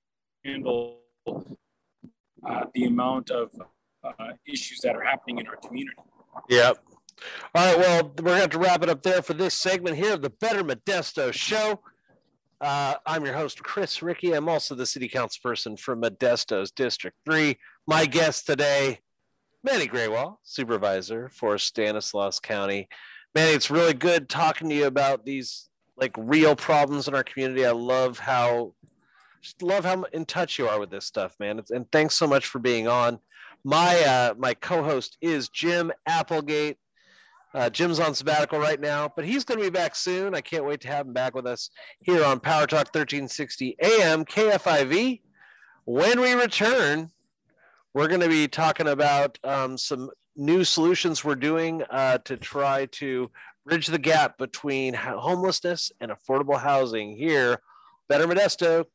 [0.45, 0.99] handle
[2.47, 3.51] uh, the amount of
[4.47, 5.97] issues that are happening in our community.
[6.49, 6.77] Yep.
[7.53, 9.97] All right, well, we're going to have to wrap it up there for this segment
[9.97, 11.81] here of the Better Modesto Show.
[12.61, 14.33] Uh, I'm your host, Chris Ricci.
[14.33, 17.57] I'm also the city council person from Modesto's District 3.
[17.87, 18.99] My guest today,
[19.63, 22.89] Mani Grewal, supervisor for Stanislaus County.
[23.33, 27.65] Mani, it's really good talking to you about these like real problems in our community.
[27.65, 28.73] I love how
[29.41, 31.61] just love how in touch you are with this stuff, man.
[31.69, 33.19] And thanks so much for being on.
[33.63, 36.77] My uh, my co-host is Jim Applegate.
[37.53, 40.35] Uh, Jim's on sabbatical right now, but he's going to be back soon.
[40.35, 44.23] I can't wait to have him back with us here on Power Talk 1360 AM
[44.23, 45.21] KFIV.
[45.85, 47.09] When we return,
[47.95, 52.85] we're going to be talking about um, some new solutions we're doing uh, to try
[52.85, 53.31] to
[53.65, 57.61] bridge the gap between homelessness and affordable housing here.
[58.07, 58.85] Better Modesto.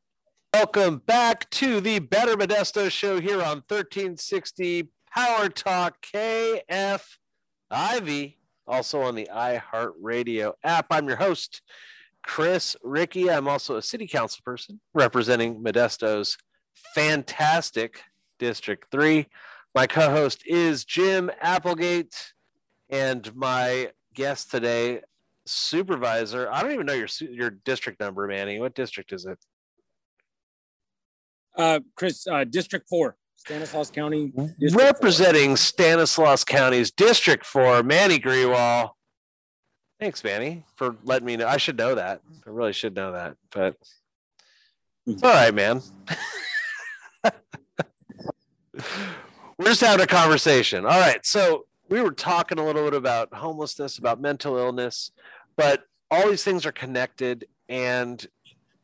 [0.53, 9.14] Welcome back to the Better Modesto show here on 1360 Power Talk KFIV also on
[9.14, 10.87] the iHeartRadio app.
[10.90, 11.62] I'm your host,
[12.22, 13.31] Chris Ricci.
[13.31, 16.37] I'm also a city council person representing Modesto's
[16.94, 18.00] fantastic
[18.38, 19.27] District 3.
[19.74, 22.33] My co host is Jim Applegate,
[22.90, 25.00] and my guest today,
[25.46, 26.48] supervisor.
[26.50, 28.61] I don't even know your your district number, Mani.
[28.61, 29.38] What district is it?
[31.57, 33.16] Uh, Chris, uh, District 4.
[33.44, 34.33] Stanislaus County.
[34.59, 35.57] District Representing four.
[35.57, 38.90] Stanislaus County's District 4, Mani Grewal.
[40.00, 41.46] Thanks, Mani, for letting me know.
[41.46, 42.20] I should know that.
[42.46, 43.76] I really should know that, but
[45.07, 45.83] it's all right, man.
[49.59, 50.85] We're just having a conversation.
[50.85, 51.24] All right.
[51.24, 55.12] So we were talking a little bit about homelessness, about mental illness,
[55.57, 57.46] but all these things are connected.
[57.68, 58.26] And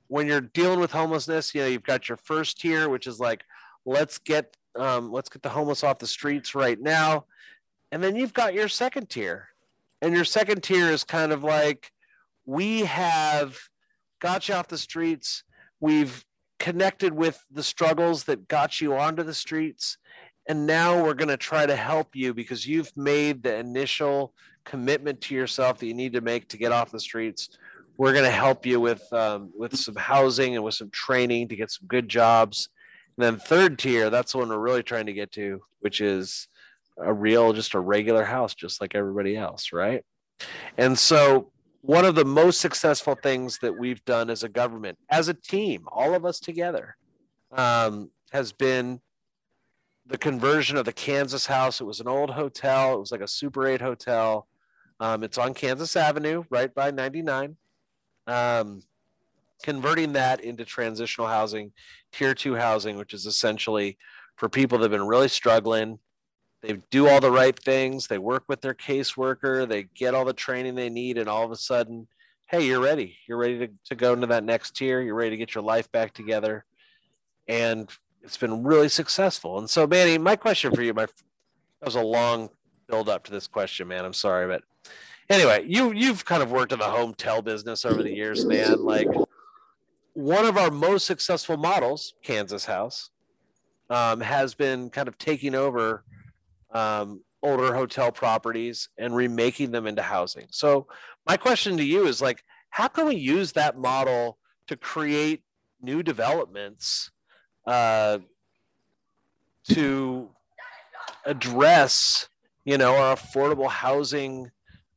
[0.08, 3.42] when you're dealing with homelessness, you know, you've got your first tier, which is like
[3.84, 7.24] let's get um, let's get the homeless off the streets right now
[7.92, 9.48] and then you've got your second tier
[10.00, 11.90] and your second tier is kind of like
[12.46, 13.58] we have
[14.20, 15.42] got you off the streets
[15.80, 16.24] we've
[16.58, 19.96] connected with the struggles that got you onto the streets
[20.46, 25.20] And now we're going to try to help you because you've made the initial commitment
[25.22, 27.50] to yourself that you need to make to get off the streets.
[27.96, 31.56] We're going to help you with um, with some housing and with some training to
[31.56, 32.68] get some good jobs.
[33.20, 36.48] And then third tier, that's the one we're really trying to get to, which is
[36.96, 40.02] a real, just a regular house, just like everybody else, right?
[40.78, 41.52] And so
[41.83, 45.85] one of the most successful things that we've done as a government, as a team,
[45.92, 46.96] all of us together,
[47.52, 49.02] um, has been
[50.06, 51.83] the conversion of the Kansas house.
[51.83, 52.94] It was an old hotel.
[52.94, 54.48] It was like a Super 8 hotel.
[54.98, 57.59] Um, it's on Kansas Avenue, right by 99.
[58.26, 58.83] Um,
[59.62, 61.72] converting that into transitional housing,
[62.12, 63.98] tier two housing, which is essentially
[64.36, 65.98] for people that have been really struggling.
[66.62, 68.06] They do all the right things.
[68.06, 69.68] They work with their caseworker.
[69.68, 71.16] They get all the training they need.
[71.16, 72.06] And all of a sudden,
[72.48, 73.16] hey, you're ready.
[73.26, 75.00] You're ready to, to go into that next tier.
[75.00, 76.64] You're ready to get your life back together.
[77.48, 77.88] And
[78.22, 79.58] it's been really successful.
[79.58, 82.50] And so, Mani, my question for you, my that was a long
[82.88, 84.04] build up to this question, man.
[84.04, 84.62] I'm sorry, but
[85.30, 88.84] anyway, you you've kind of worked in the home tel business over the years, man.
[88.84, 89.08] Like
[90.20, 93.09] one of our most successful models, Kansas House,
[93.88, 96.04] um, has been kind of taking over
[96.72, 100.46] um, older hotel properties and remaking them into housing.
[100.50, 100.87] So
[101.26, 105.42] my question to you is like, how can we use that model to create
[105.80, 107.11] new developments
[107.66, 108.18] uh,
[109.70, 110.28] to
[111.24, 112.28] address,
[112.64, 114.50] you know, our affordable housing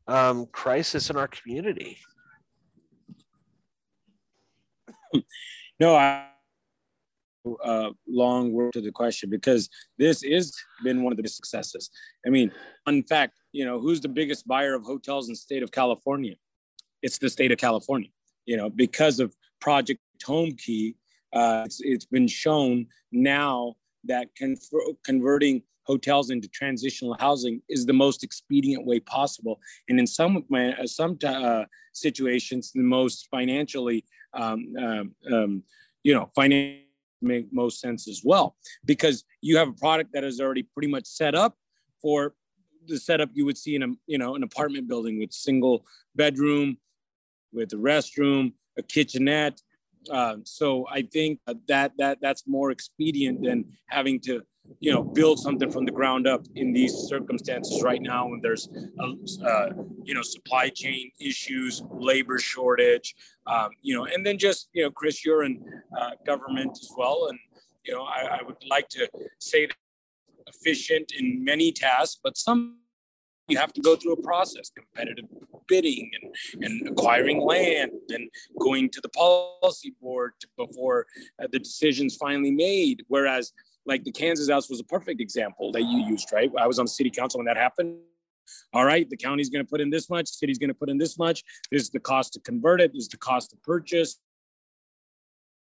[0.07, 1.97] um, crisis in our community?
[5.79, 6.27] No, I
[7.63, 11.89] uh, long word to the question because this is been one of the successes.
[12.25, 12.51] I mean,
[12.87, 16.35] in fact, you know, who's the biggest buyer of hotels in the state of California?
[17.01, 18.09] It's the state of California.
[18.45, 20.95] You know, because of Project Homekey,
[21.33, 24.57] uh, it's, it's been shown now that con-
[25.05, 30.85] converting hotels into transitional housing is the most expedient way possible, and in some uh,
[30.85, 35.63] some uh, situations, the most financially, um, um, um,
[36.03, 36.87] you know, financially
[37.21, 38.55] make most sense as well.
[38.85, 41.57] Because you have a product that is already pretty much set up
[42.01, 42.33] for
[42.87, 46.77] the setup you would see in a you know an apartment building with single bedroom
[47.53, 49.61] with a restroom a kitchenette.
[50.11, 54.41] Uh, so i think that that that's more expedient than having to
[54.79, 58.69] you know build something from the ground up in these circumstances right now when there's
[58.99, 59.69] a, uh,
[60.03, 63.15] you know supply chain issues labor shortage
[63.47, 65.63] um, you know and then just you know chris you're in
[65.97, 67.27] uh, government as well.
[67.29, 67.39] And
[67.85, 69.67] you know I, I would like to say
[70.47, 72.77] efficient in many tasks but some
[73.49, 75.25] you have to go through a process competitive
[75.67, 81.05] bidding and, and acquiring land and going to the policy board before
[81.41, 83.03] uh, the decision's finally made.
[83.07, 83.53] Whereas
[83.85, 86.51] like the Kansas house was a perfect example that you used, right?
[86.57, 87.97] I was on the city council when that happened.
[88.73, 90.97] All right, the county's going to put in this much, city's going to put in
[90.97, 91.43] this much.
[91.71, 92.91] This is the cost to convert it.
[92.93, 94.19] This is the cost to purchase.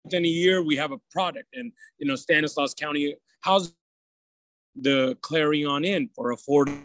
[0.03, 3.73] Within a year, we have a product, and you know, Stanislaus County how's
[4.75, 6.81] the Clarion Inn for affordable.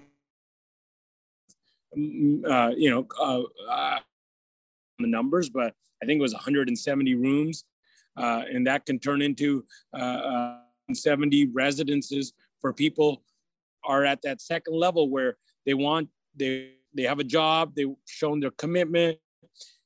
[1.97, 3.99] Mm, uh, you know, uh, uh,
[4.99, 7.64] the numbers, but I think it was 170 rooms,
[8.16, 10.59] uh, and that can turn into uh, uh,
[10.95, 13.23] 70 residences for people
[13.85, 18.41] are at that second level where they want they they have a job they've shown
[18.41, 19.19] their commitment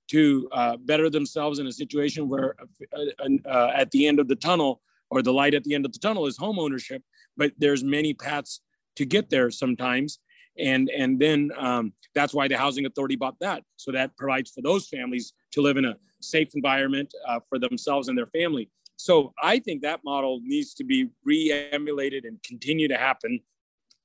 [0.08, 2.54] to uh, better themselves in a situation where
[2.92, 5.92] uh, uh, at the end of the tunnel or the light at the end of
[5.92, 7.02] the tunnel is home ownership
[7.36, 8.60] but there's many paths
[8.96, 10.18] to get there sometimes.
[10.58, 13.62] And and then um, that's why the housing authority bought that.
[13.76, 18.08] So that provides for those families to live in a safe environment uh, for themselves
[18.08, 22.96] and their family so I think that model needs to be re-emulated and continue to
[22.96, 23.40] happen.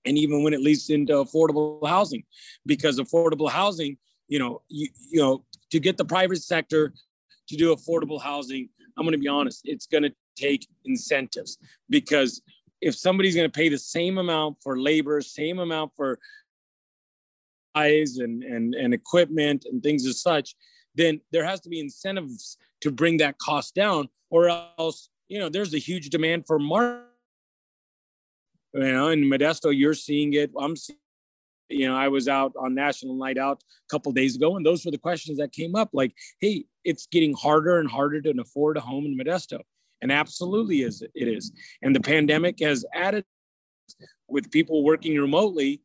[0.05, 2.23] And even when it leads into affordable housing,
[2.65, 6.93] because affordable housing, you know, you, you know, to get the private sector
[7.47, 11.57] to do affordable housing, I'm going to be honest, it's going to take incentives
[11.89, 12.41] because
[12.81, 16.19] if somebody's going to pay the same amount for labor, same amount for
[17.75, 20.55] eyes and, and, and equipment and things as such,
[20.95, 25.49] then there has to be incentives to bring that cost down or else you know
[25.49, 27.05] there's a huge demand for market
[28.73, 30.51] you know in modesto you're seeing it.
[30.59, 30.97] I'm seeing
[31.69, 34.83] you know i was out on national night out a couple days ago and those
[34.83, 38.75] were the questions that came up like hey it's getting harder and harder to afford
[38.75, 39.61] a home in modesto
[40.01, 41.51] and absolutely is it is.
[41.81, 43.23] And the pandemic has added
[44.27, 45.81] with people working remotely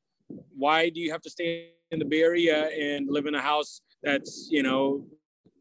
[0.56, 3.80] why do you have to stay in the bay area and live in a house
[4.02, 5.06] that's you know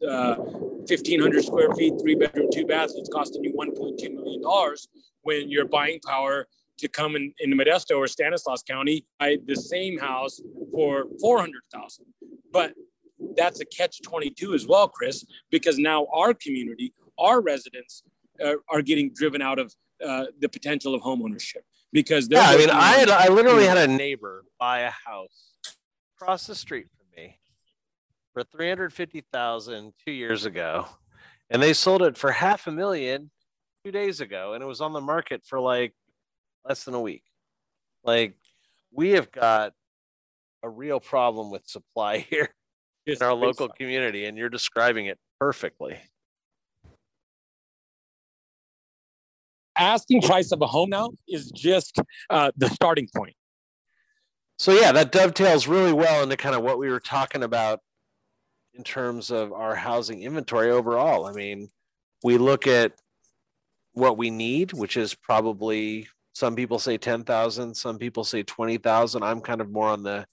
[0.08, 4.88] uh, 1,500 square feet, three bedroom, two baths, it's costing you 1.2 million dollars
[5.21, 9.97] when your buying power to come in, in Modesto or Stanislaus County, buy the same
[9.97, 12.05] house for 400,000.
[12.51, 12.73] But
[13.38, 18.03] that's a catch 22 as well, Chris, because now our community, our residents
[18.43, 19.73] uh, are getting driven out of
[20.05, 23.88] uh, the potential of homeownership because yeah, I mean, I had, I literally had a
[23.88, 25.53] neighbor buy a house
[26.17, 26.88] across the street
[28.36, 30.86] for 350,000 two years ago
[31.50, 33.32] and they sold it for half a million
[33.86, 35.93] two days ago and it was on the market for like
[36.67, 37.24] less than a week.
[38.04, 38.36] Like
[38.91, 39.71] we have got
[40.62, 42.54] a real problem with supply here
[43.06, 45.98] in our local community, and you're describing it perfectly.
[49.78, 53.36] Asking price of a home now is just uh, the starting point.
[54.58, 57.82] So yeah, that dovetails really well into kind of what we were talking about
[58.75, 61.25] in terms of our housing inventory overall.
[61.25, 61.69] I mean,
[62.23, 62.93] we look at
[63.93, 69.23] what we need, which is probably some people say 10,000, some people say 20,000.
[69.23, 70.25] I'm kind of more on the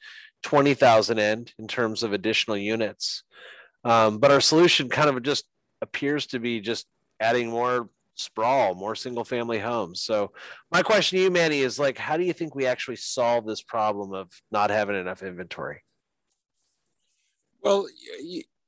[0.42, 3.22] 20,000 end in terms of additional units.
[3.84, 5.44] Um, but our solution kind of just
[5.80, 6.86] appears to be just
[7.20, 10.02] adding more sprawl, more single family homes.
[10.02, 10.32] So
[10.70, 13.62] my question to you, Mani, is like, how do you think we actually solve this
[13.62, 15.82] problem of not having enough inventory?
[17.62, 17.86] Well,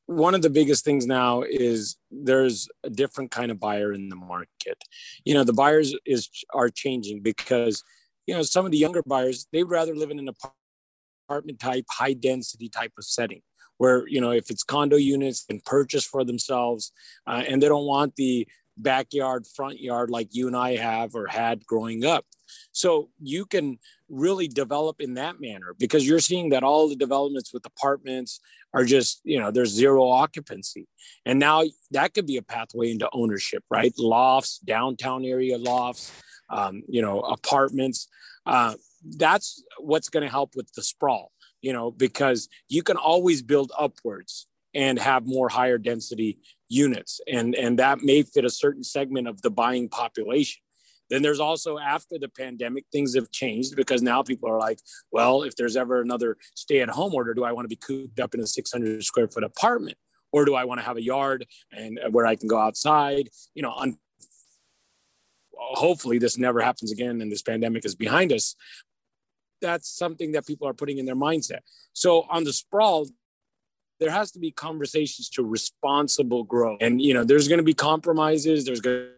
[0.07, 4.17] one of the biggest things now is there's a different kind of buyer in the
[4.17, 4.79] market.
[5.25, 7.83] You know, the buyers is are changing because
[8.27, 10.29] you know some of the younger buyers they'd rather live in an
[11.29, 13.43] apartment type, high density type of setting
[13.79, 16.93] where you know if it's condo units and purchase for themselves,
[17.27, 21.27] uh, and they don't want the backyard, front yard like you and I have or
[21.27, 22.25] had growing up.
[22.73, 27.53] So you can really develop in that manner because you're seeing that all the developments
[27.53, 28.41] with apartments
[28.73, 30.87] are just, you know, there's zero occupancy.
[31.25, 33.93] And now that could be a pathway into ownership, right?
[33.99, 36.13] Lofts, downtown area lofts,
[36.51, 38.09] um, you know, apartments.
[38.47, 38.75] Uh,
[39.17, 41.31] that's what's going to help with the sprawl,
[41.63, 47.55] you know, because you can always build upwards and have more higher density units and
[47.55, 50.61] and that may fit a certain segment of the buying population.
[51.11, 54.79] Then there's also after the pandemic things have changed because now people are like
[55.13, 58.19] well if there's ever another stay at home order do i want to be cooped
[58.21, 59.97] up in a 600 square foot apartment?
[60.33, 63.29] Or do i want to have a yard and uh, where i can go outside?
[63.55, 63.99] You know un-
[65.57, 68.55] hopefully this never happens again and this pandemic is behind us.
[69.61, 71.61] That's something that people are putting in their mindset.
[71.93, 73.07] So on the sprawl
[74.01, 76.79] there has to be conversations to responsible growth.
[76.81, 79.09] And you know there's going to be compromises there's going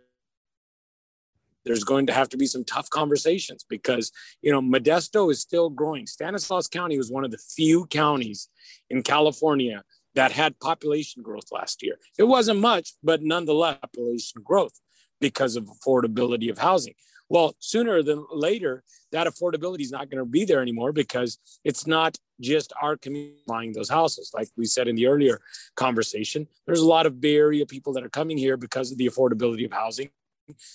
[1.65, 4.13] there's going to have to be some tough conversations because
[4.43, 6.07] you know modesto is still growing.
[6.07, 8.49] Stanislaus county was one of the few counties
[8.91, 9.83] in california
[10.15, 11.97] that had population growth last year.
[12.19, 14.81] It wasn't much but nonetheless population growth
[15.21, 16.95] because of affordability of housing
[17.29, 21.87] well, sooner than later, that affordability is not going to be there anymore because it's
[21.87, 24.31] not just our community buying those houses.
[24.35, 25.41] Like we said in the earlier
[25.75, 29.07] conversation, there's a lot of Bay Area people that are coming here because of the
[29.07, 30.11] affordability of housing.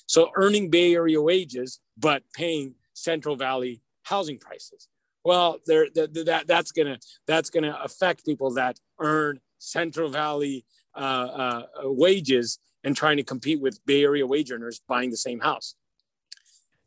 [0.05, 4.87] So earning Bay Area wages, but paying Central Valley housing prices.
[5.23, 10.99] Well, there that, that that's gonna that's gonna affect people that earn Central Valley uh,
[10.99, 15.75] uh, wages and trying to compete with Bay Area wage earners buying the same house.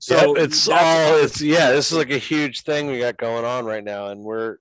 [0.05, 3.47] So yeah, it's all it's yeah, this is like a huge thing we got going
[3.47, 4.59] on right now, and we're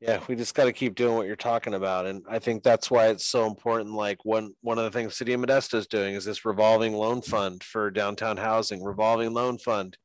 [0.00, 2.90] yeah, we just got to keep doing what you're talking about, and I think that's
[2.90, 3.92] why it's so important.
[3.92, 7.20] Like one one of the things City of Modesto is doing is this revolving loan
[7.20, 9.98] fund for downtown housing, revolving loan fund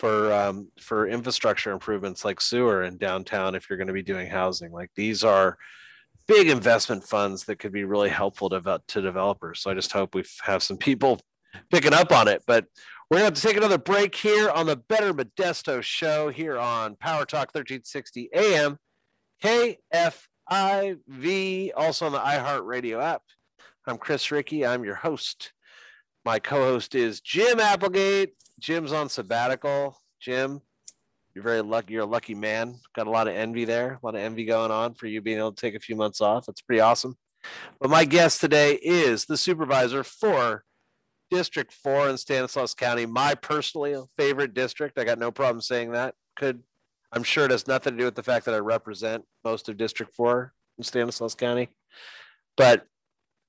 [0.00, 3.54] for um, for infrastructure improvements like sewer in downtown.
[3.54, 5.56] If you're going to be doing housing, like these are
[6.26, 9.60] big investment funds that could be really helpful to to developers.
[9.60, 11.20] So I just hope we have some people
[11.70, 12.64] picking up on it, but
[13.10, 16.56] we're going to have to take another break here on the Better Modesto show here
[16.56, 18.78] on Power Talk 1360 AM,
[19.42, 20.20] KFIV,
[21.76, 23.22] also on the iHeartRadio app.
[23.84, 24.64] I'm Chris Ricci.
[24.64, 25.52] I'm your host.
[26.24, 28.34] My co host is Jim Applegate.
[28.60, 30.00] Jim's on sabbatical.
[30.20, 30.60] Jim,
[31.34, 31.94] you're very lucky.
[31.94, 32.76] You're a lucky man.
[32.94, 35.38] Got a lot of envy there, a lot of envy going on for you being
[35.38, 36.46] able to take a few months off.
[36.46, 37.16] That's pretty awesome.
[37.80, 40.62] But my guest today is the supervisor for
[41.30, 44.98] District 4 in Stanislaus County, my personally favorite district.
[44.98, 46.14] I got no problem saying that.
[46.36, 46.62] Could
[47.12, 49.76] I'm sure it has nothing to do with the fact that I represent most of
[49.76, 51.68] District 4 in Stanislaus County.
[52.56, 52.86] But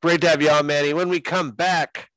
[0.01, 0.93] great to have you on, Mani.
[0.93, 2.09] When we come back,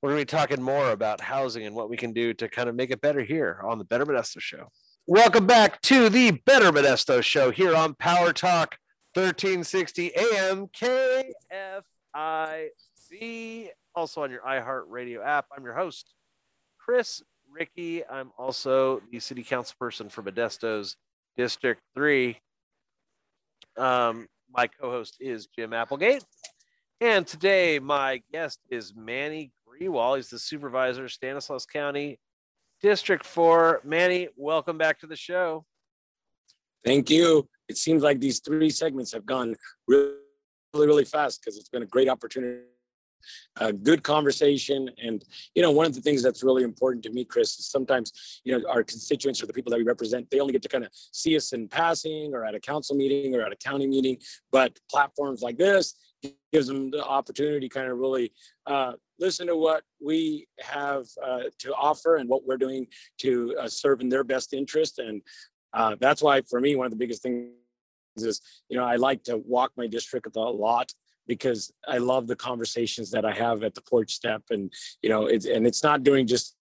[0.00, 2.68] we're going to be talking more about housing and what we can do to kind
[2.68, 4.68] of make it better here on the Better Modesto Show.
[5.06, 8.78] Welcome back to the Better Modesto Show here on Power Talk
[9.14, 11.28] 1360 AM KFIV
[13.96, 15.46] also on your iHeartRadio app.
[15.56, 16.14] I'm your host,
[16.78, 18.04] Chris Ricci.
[18.04, 20.96] I'm also the city council person for Modesto's
[21.36, 22.38] District 3.
[23.78, 26.24] Um, my co host is Jim Applegate.
[27.00, 30.16] And today, my guest is Mani Grewal.
[30.16, 32.18] He's the supervisor, Stanislaus County,
[32.82, 33.80] District 4.
[33.84, 35.64] Mani, welcome back to the show.
[36.84, 37.48] Thank you.
[37.68, 39.56] It seems like these three segments have gone
[39.88, 40.12] really,
[40.74, 42.60] really, really fast because it's been a great opportunity
[43.56, 44.90] a good conversation.
[45.02, 45.24] And,
[45.54, 48.56] you know, one of the things that's really important to me, Chris, is sometimes, you
[48.56, 50.90] know, our constituents or the people that we represent, they only get to kind of
[50.92, 54.18] see us in passing or at a council meeting or at a county meeting.
[54.50, 55.94] But platforms like this
[56.52, 58.32] gives them the opportunity kind of really
[58.66, 62.86] uh, listen to what we have uh, to offer and what we're doing
[63.18, 64.98] to uh, serve in their best interest.
[64.98, 65.22] And
[65.72, 67.50] uh, that's why, for me, one of the biggest things
[68.16, 70.92] is, you know, I like to walk my district a lot
[71.26, 74.72] because I love the conversations that I have at the porch step, and
[75.02, 76.54] you know, it's and it's not doing just.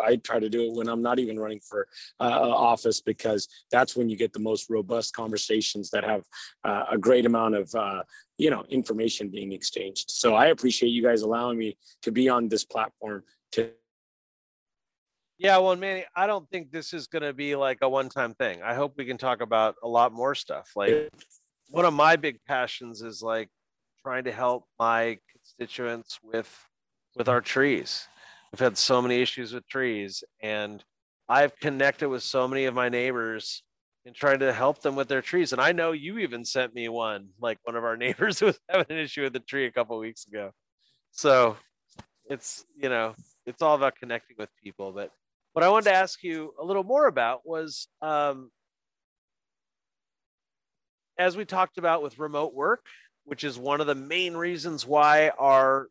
[0.00, 1.88] I try to do it when I'm not even running for
[2.20, 6.22] uh, office because that's when you get the most robust conversations that have
[6.62, 8.02] uh, a great amount of uh,
[8.36, 10.12] you know information being exchanged.
[10.12, 13.72] So I appreciate you guys allowing me to be on this platform to
[15.38, 18.60] yeah, well, Mani, I don't think this is going to be like a one-time thing.
[18.62, 20.70] I hope we can talk about a lot more stuff.
[20.74, 21.10] Like
[21.70, 23.48] one of my big passions is like
[24.02, 26.66] trying to help my constituents with
[27.16, 28.06] with our trees.
[28.52, 30.82] We've had so many issues with trees, and
[31.28, 33.62] I've connected with so many of my neighbors
[34.06, 35.52] and trying to help them with their trees.
[35.52, 38.86] And I know you even sent me one, like one of our neighbors was having
[38.90, 40.52] an issue with the tree a couple weeks ago.
[41.10, 41.56] So
[42.26, 43.14] it's you know
[43.46, 44.92] it's all about connecting with people.
[44.92, 45.10] But
[45.52, 48.50] what I wanted to ask you a little more about was um,
[51.18, 52.86] as we talked about with remote work
[53.28, 55.88] which is one of the main reasons why our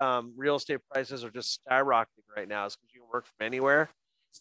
[0.00, 3.46] um, real estate prices are just skyrocketing right now is because you can work from
[3.46, 3.88] anywhere.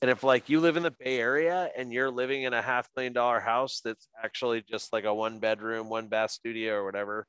[0.01, 2.89] And if like you live in the Bay Area and you're living in a half
[2.95, 7.25] million dollar house that's actually just like a one bedroom, one bath studio or whatever,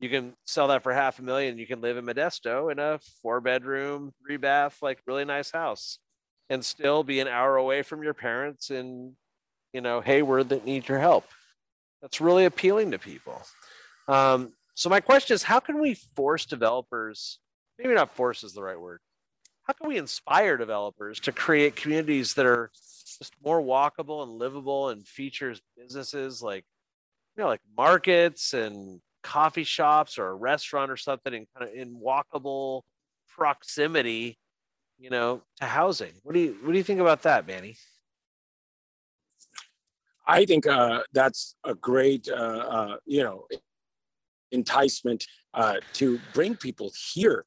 [0.00, 1.58] you can sell that for half a million.
[1.58, 5.98] You can live in Modesto in a four bedroom, three bath, like really nice house
[6.50, 9.14] and still be an hour away from your parents in,
[9.72, 11.24] you know, Hayward that need your help.
[12.02, 13.40] That's really appealing to people.
[14.08, 17.38] Um, so my question is, how can we force developers?
[17.78, 19.00] Maybe not force is the right word.
[19.64, 24.88] How can we inspire developers to create communities that are just more walkable and livable
[24.88, 26.64] and features businesses like,
[27.36, 31.74] you know, like markets and coffee shops or a restaurant or something in kind of
[31.74, 32.82] in walkable
[33.28, 34.38] proximity,
[34.98, 36.12] you know, to housing.
[36.22, 37.76] What do you what do you think about that, Mani?
[40.26, 43.46] I think uh, that's a great, uh, uh, you know,
[44.52, 45.24] enticement
[45.54, 47.44] uh, to bring people here.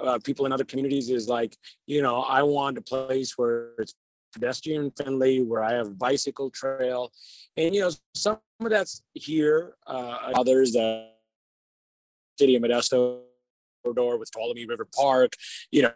[0.00, 3.94] Uh, people in other communities is like, you know, I want a place where it's
[4.32, 7.10] pedestrian friendly, where I have a bicycle trail,
[7.56, 9.74] and you know, some of that's here.
[9.86, 11.06] Uh, others, uh,
[12.38, 13.22] city of Modesto
[13.82, 15.32] corridor with Tuolumne River Park,
[15.70, 15.92] you know,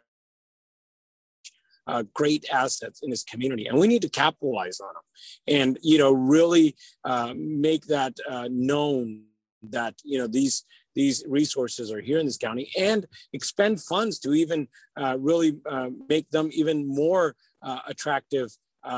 [1.86, 5.98] uh, great assets in this community, and we need to capitalize on them, and you
[5.98, 9.22] know really uh, make that uh, known
[9.62, 10.64] that you know these
[10.94, 14.68] these resources are here in this county, and expend funds to even
[15.00, 18.50] uh, really uh, make them even more uh, attractive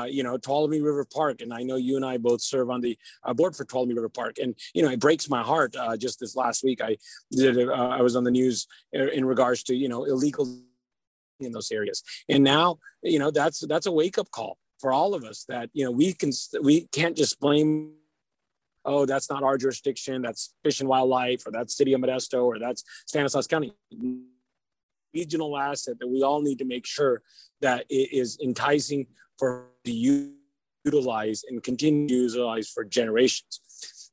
[0.07, 1.41] you know, Tuolumne River Park.
[1.41, 2.97] And I know you and I both serve on the
[3.35, 4.37] board for Tuolumne River Park.
[4.41, 5.75] And, you know, it breaks my heart.
[5.99, 6.97] Just this last week, I
[7.29, 10.59] did, I was on the news in regards to, you know, illegal
[11.39, 12.03] in those areas.
[12.29, 15.69] And now, you know, that's that's a wake up call for all of us that
[15.73, 16.31] you know we can
[16.61, 17.93] we can't just blame.
[18.83, 20.21] Oh, that's not our jurisdiction.
[20.21, 23.73] That's Fish and Wildlife, or that's City of Modesto, or that's Stanislaus County.
[25.13, 27.21] Regional asset that we all need to make sure
[27.61, 29.07] that it is enticing
[29.39, 29.91] for to
[30.83, 33.61] utilize and continue to utilize for generations.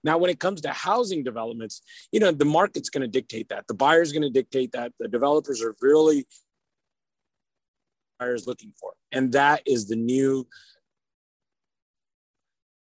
[0.04, 3.66] Now, when it comes to housing developments, you know, the market's going to dictate that.
[3.68, 4.92] The buyer's going to dictate that.
[4.98, 6.26] The developers are really
[8.30, 8.92] is looking for.
[9.10, 10.46] And that is the new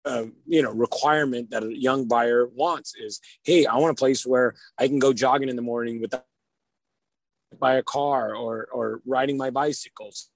[0.06, 4.26] uh, you know requirement that a young buyer wants is hey i want a place
[4.26, 6.26] where i can go jogging in the morning without
[7.58, 10.30] buy a car or or riding my bicycles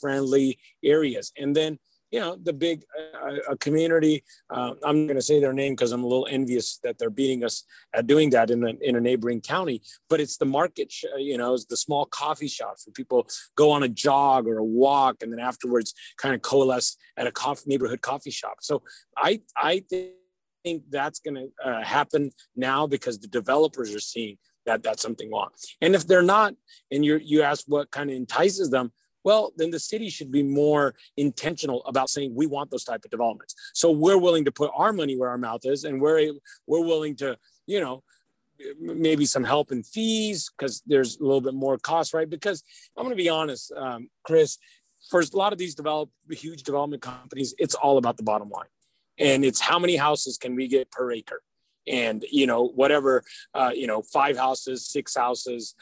[0.00, 1.78] friendly areas and then
[2.10, 5.92] you know the big uh, a community uh, i'm going to say their name because
[5.92, 9.00] i'm a little envious that they're beating us at doing that in a, in a
[9.00, 12.92] neighboring county but it's the market sh- you know it's the small coffee shops where
[12.92, 17.26] people go on a jog or a walk and then afterwards kind of coalesce at
[17.26, 18.82] a coffee, neighborhood coffee shop so
[19.16, 24.36] i i think that's going to uh, happen now because the developers are seeing
[24.66, 25.48] that that's something wrong.
[25.80, 26.54] And if they're not,
[26.90, 28.92] and you you ask what kind of entices them,
[29.24, 33.10] well, then the city should be more intentional about saying we want those type of
[33.10, 33.54] developments.
[33.74, 36.32] So we're willing to put our money where our mouth is, and we're
[36.66, 38.02] we're willing to, you know,
[38.80, 42.28] maybe some help in fees because there's a little bit more cost, right?
[42.28, 42.62] Because
[42.96, 44.58] I'm going to be honest, um, Chris,
[45.08, 48.68] for a lot of these develop huge development companies, it's all about the bottom line,
[49.18, 51.42] and it's how many houses can we get per acre,
[51.86, 55.74] and you know whatever, uh, you know, five houses, six houses,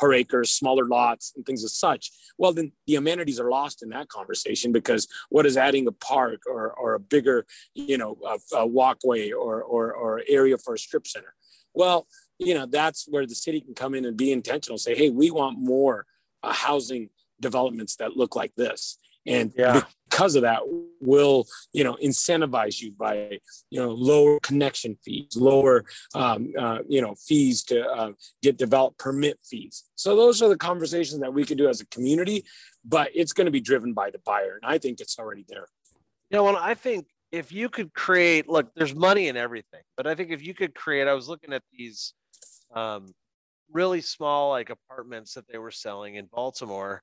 [0.00, 2.10] per acre, smaller lots, and things as such.
[2.38, 6.40] Well, then the amenities are lost in that conversation because what is adding a park
[6.46, 10.78] or, or a bigger, you know, a, a walkway or, or, or area for a
[10.78, 11.34] strip center?
[11.74, 12.06] Well,
[12.38, 15.30] you know, that's where the city can come in and be intentional, say, hey, we
[15.30, 16.06] want more
[16.42, 19.82] uh, housing developments that look like this and yeah.
[20.10, 20.60] Because of that
[21.00, 23.38] will you know incentivize you by
[23.70, 25.84] you know lower connection fees lower
[26.14, 29.84] um, uh, you know fees to uh, get developed permit fees.
[29.94, 32.44] So those are the conversations that we can do as a community
[32.84, 35.66] but it's going to be driven by the buyer and i think it's already there.
[36.30, 40.06] You know well i think if you could create look there's money in everything but
[40.06, 42.14] i think if you could create i was looking at these
[42.74, 43.12] um,
[43.72, 47.02] really small like apartments that they were selling in baltimore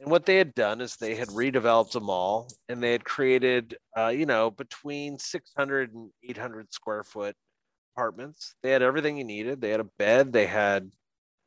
[0.00, 3.76] and what they had done is they had redeveloped a mall and they had created,
[3.96, 7.36] uh, you know, between 600 and 800 square foot
[7.94, 8.54] apartments.
[8.62, 9.60] They had everything you needed.
[9.60, 10.32] They had a bed.
[10.32, 10.90] They had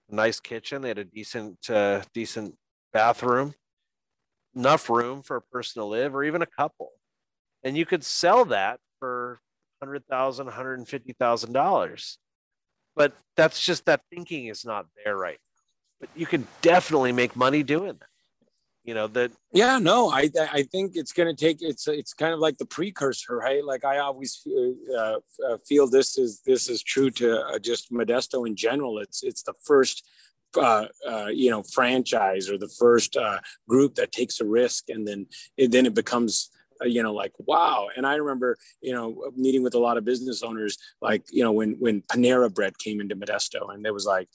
[0.10, 0.82] a nice kitchen.
[0.82, 2.56] They had a decent, uh, decent
[2.94, 3.54] bathroom,
[4.56, 6.92] enough room for a person to live or even a couple.
[7.64, 9.40] And you could sell that for
[9.84, 12.18] $100,000, $150,000.
[12.96, 15.64] But that's just that thinking is not there right now.
[16.00, 18.08] But you can definitely make money doing that
[18.88, 22.34] you know that yeah no i i think it's going to take it's it's kind
[22.34, 23.64] of like the precursor right?
[23.64, 24.48] Like i always
[24.98, 29.00] uh, uh, feel this is this is true to uh, just modesto in general.
[29.00, 30.08] It's it's the first
[30.58, 35.06] uh, uh, you know franchise or the first uh, group that takes a risk and
[35.06, 35.28] then
[35.58, 36.50] it, then it becomes
[36.84, 37.90] you know like wow.
[37.98, 41.52] And i remember you know meeting with a lot of business owners like you know
[41.52, 44.30] when when panera bread came into modesto and there was like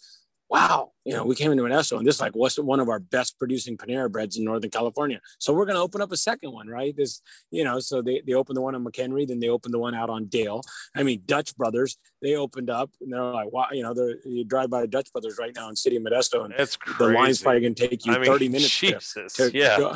[0.52, 2.90] wow, you know, we came into an Modesto and this is like was one of
[2.90, 5.18] our best producing Panera breads in Northern California.
[5.38, 6.94] So we're going to open up a second one, right?
[6.94, 9.78] This, you know, so they, they opened the one on McHenry, then they opened the
[9.78, 10.60] one out on Dale.
[10.94, 13.94] I mean, Dutch Brothers, they opened up and they're like, wow, you know,
[14.26, 17.40] you drive by Dutch Brothers right now in City of Modesto and That's the line's
[17.40, 19.78] probably going to take you I mean, 30 minutes Jesus, to, to yeah.
[19.78, 19.94] Go,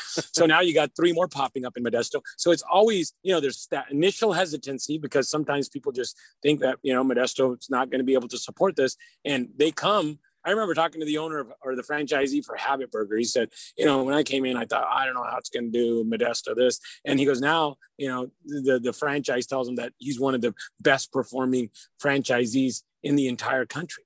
[0.00, 2.20] so now you got three more popping up in Modesto.
[2.36, 6.78] So it's always, you know, there's that initial hesitancy because sometimes people just think that,
[6.82, 8.96] you know, Modesto is not going to be able to support this.
[9.24, 10.18] And they come.
[10.44, 13.16] I remember talking to the owner of, or the franchisee for Habit Burger.
[13.16, 15.50] He said, you know, when I came in, I thought, I don't know how it's
[15.50, 16.78] going to do Modesto this.
[17.04, 20.42] And he goes, now, you know, the, the franchise tells him that he's one of
[20.42, 21.70] the best performing
[22.00, 24.04] franchisees in the entire country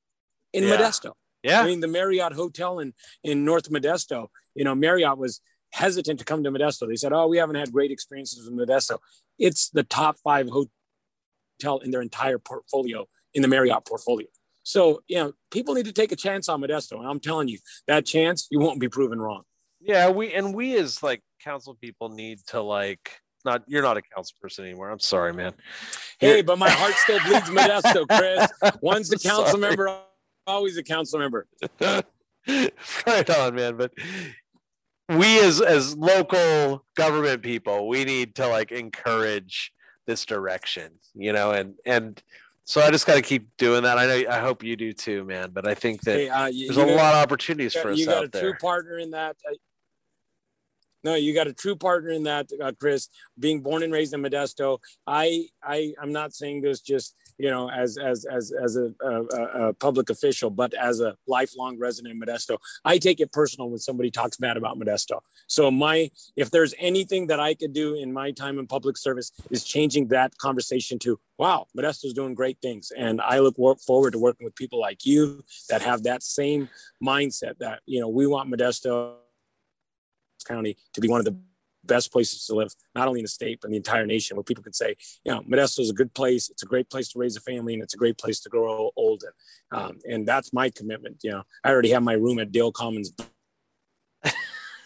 [0.55, 0.77] in yeah.
[0.77, 1.13] Modesto.
[1.43, 1.63] Yeah.
[1.63, 5.41] I mean, the Marriott Hotel in, in North Modesto, you know, Marriott was
[5.73, 6.89] hesitant to come to Modesto.
[6.89, 8.99] They said, oh, we haven't had great experiences with Modesto.
[9.39, 14.27] It's the top five hotel in their entire portfolio, in the Marriott portfolio.
[14.63, 16.99] So, you know, people need to take a chance on Modesto.
[16.99, 19.43] And I'm telling you, that chance, you won't be proven wrong.
[19.81, 24.03] Yeah, we and we as like council people need to like not you're not a
[24.03, 24.91] council person anymore.
[24.91, 25.55] I'm sorry, man.
[26.19, 26.45] Hey, you're...
[26.45, 28.51] but my heart still bleeds Modesto, Chris.
[28.83, 29.61] Once the council sorry.
[29.61, 29.99] member,
[30.47, 31.47] always a council member.
[33.07, 33.77] right on, man.
[33.77, 33.93] But
[35.17, 39.73] we as as local government people, we need to like encourage
[40.07, 42.23] this direction, you know, and and
[42.65, 43.99] so I just got to keep doing that.
[43.99, 45.51] I know I hope you do too, man.
[45.53, 47.91] But I think that hey, uh, you, there's you a got, lot of opportunities for
[47.91, 49.37] us you got a true partner in that.
[51.03, 53.09] No, you got a true partner in that, uh, Chris.
[53.39, 57.71] Being born and raised in Modesto, I, I, I'm not saying this just you know
[57.71, 62.21] as as as as a, a, a, public official, but as a lifelong resident in
[62.21, 65.21] Modesto, I take it personal when somebody talks bad about Modesto.
[65.47, 69.33] So my, if there's anything that I could do in my time in public service,
[69.51, 74.19] is changing that conversation to, wow, Modesto's doing great things, and I look forward to
[74.19, 76.69] working with people like you that have that same
[77.03, 79.15] mindset that you know we want Modesto
[80.47, 81.37] County to be one of the
[81.85, 84.45] best places to live, not only in the state, but in the entire nation, where
[84.45, 86.51] people can say, you know, Modesto is a good place.
[86.51, 88.91] It's a great place to raise a family and it's a great place to grow
[88.97, 89.79] old in.
[89.79, 91.19] Um, and that's my commitment.
[91.23, 93.13] You know, I already have my room at Dale Commons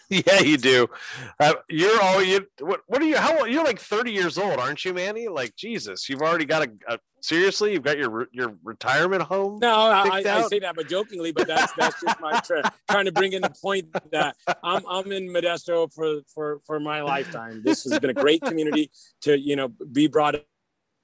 [0.09, 0.87] yeah, you do.
[1.39, 2.45] Uh, you're all you.
[2.59, 3.17] What, what are you?
[3.17, 3.49] How old?
[3.49, 5.27] you're like 30 years old, aren't you, Mani?
[5.27, 7.73] Like Jesus, you've already got a, a seriously.
[7.73, 9.59] You've got your your retirement home.
[9.59, 11.31] No, I, I, say that, but jokingly.
[11.31, 15.11] But that's that's just my tra- trying to bring in the point that I'm I'm
[15.11, 17.61] in Modesto for for for my lifetime.
[17.63, 18.91] This has been a great community
[19.21, 20.35] to you know be brought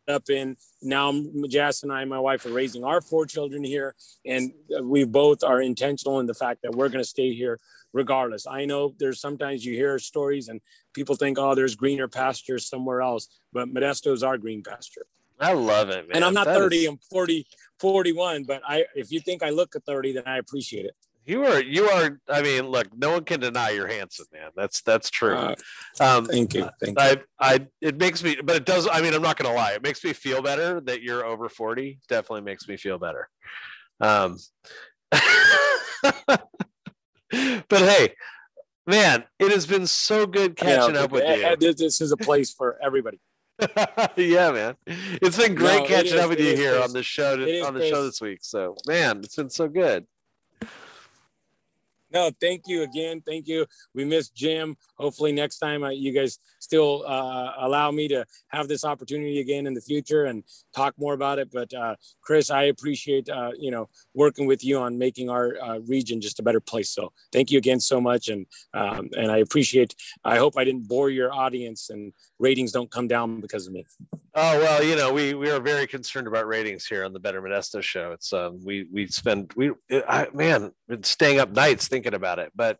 [0.07, 1.13] up in now
[1.47, 3.95] Jess and I, my wife, are raising our four children here,
[4.25, 7.59] and we both are intentional in the fact that we're going to stay here
[7.93, 8.47] regardless.
[8.47, 10.61] I know there's sometimes you hear stories and
[10.93, 15.05] people think, oh, there's greener pastures somewhere else, but Modesto is our green pasture.
[15.39, 16.15] I love it, man.
[16.15, 16.87] And I'm not that 30, is...
[16.87, 17.47] I'm 40,
[17.79, 20.95] 41, but I if you think I look at 30, then I appreciate it.
[21.25, 22.19] You are, you are.
[22.27, 24.49] I mean, look, no one can deny you're handsome, man.
[24.55, 25.35] That's that's true.
[25.35, 25.55] Uh,
[25.99, 26.67] um, thank you.
[26.83, 27.17] Thank I, you.
[27.39, 28.87] I, it makes me, but it does.
[28.91, 29.73] I mean, I'm not gonna lie.
[29.73, 31.99] It makes me feel better that you're over 40.
[32.09, 33.29] Definitely makes me feel better.
[33.99, 34.37] Um,
[35.11, 36.41] but
[37.69, 38.15] hey,
[38.87, 41.55] man, it has been so good catching up with you.
[41.57, 43.19] This, this is a place for everybody.
[44.15, 47.33] yeah, man, it's been great no, catching is, up with you here on the show
[47.63, 48.39] on the show this week.
[48.41, 50.07] So, man, it's been so good
[52.13, 53.21] no, thank you again.
[53.25, 53.65] Thank you.
[53.93, 54.75] We miss Jim.
[54.97, 59.67] Hopefully, next time uh, you guys still uh, allow me to have this opportunity again
[59.67, 60.43] in the future and
[60.73, 61.49] talk more about it.
[61.51, 65.79] But uh, Chris, I appreciate uh, you know working with you on making our uh,
[65.79, 66.89] region just a better place.
[66.91, 69.95] So thank you again so much, and um, and I appreciate.
[70.23, 73.85] I hope I didn't bore your audience and ratings don't come down because of me.
[74.33, 77.41] Oh well, you know we we are very concerned about ratings here on the Better
[77.41, 78.11] Modesto show.
[78.13, 82.51] It's um we we spend we I, man been staying up nights thinking about it,
[82.55, 82.77] but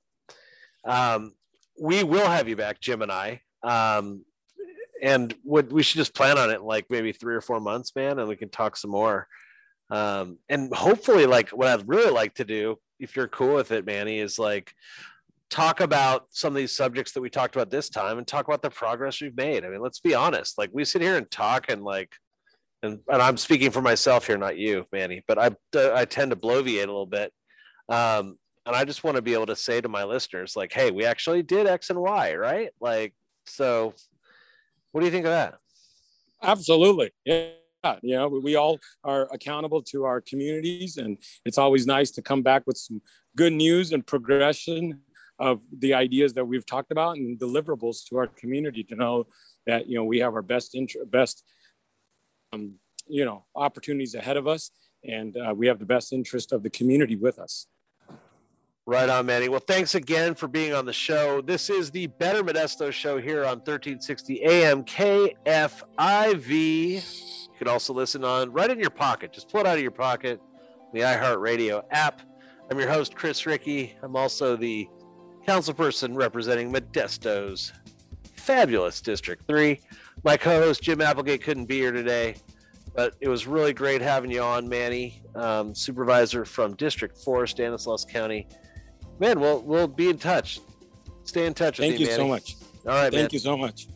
[0.85, 1.33] um
[1.79, 3.41] we will have you back, Jim and I.
[3.63, 4.25] Um,
[5.01, 8.19] and would we should just plan on it like maybe three or four months, man,
[8.19, 9.27] and we can talk some more.
[9.89, 13.85] Um, and hopefully, like what I'd really like to do, if you're cool with it,
[13.85, 14.73] Mani, is like
[15.49, 18.61] talk about some of these subjects that we talked about this time and talk about
[18.61, 19.65] the progress we've made.
[19.65, 20.57] I mean, let's be honest.
[20.57, 22.13] Like we sit here and talk and like,
[22.83, 26.37] and, and I'm speaking for myself here, not you, Mani, but I, I tend to
[26.37, 27.33] bloviate a little bit.
[27.89, 30.89] Um, and I just want to be able to say to my listeners, like, Hey,
[30.89, 32.69] we actually did X and Y, right?
[32.79, 33.13] Like,
[33.45, 33.93] so
[34.91, 35.55] what do you think of that?
[36.41, 37.11] Absolutely.
[37.25, 37.51] Yeah.
[38.03, 42.43] You know, we all are accountable to our communities, and it's always nice to come
[42.43, 43.01] back with some
[43.35, 45.01] good news and progression
[45.39, 49.25] of the ideas that we've talked about and deliverables to our community to know
[49.65, 51.43] that you know we have our best interest best
[52.53, 52.75] um,
[53.07, 54.69] you know opportunities ahead of us
[55.03, 57.65] and uh, we have the best interest of the community with us
[58.85, 59.47] right on mani.
[59.47, 61.41] Well thanks again for being on the show.
[61.41, 68.23] This is the better modesto show here on 1360 am kfiv you can also listen
[68.23, 69.33] on right in your pocket.
[69.33, 70.41] Just pull it out of your pocket
[70.93, 72.21] the iheartradio app.
[72.69, 74.87] I'm your host chris ricci i'm also the
[75.47, 77.73] councilperson representing Modesto's
[78.35, 79.79] fabulous District 3.
[80.23, 82.35] My co host Jim Applegate couldn't be here today,
[82.95, 88.05] but it was really great having you on, Mani, um, supervisor from District 4, Stanislaus
[88.05, 88.47] County.
[89.21, 90.61] Man, we'll, we'll be in touch.
[91.25, 92.55] Stay in touch with Thank you, so much.
[92.87, 93.29] All right, Thank man.
[93.31, 93.87] you so much.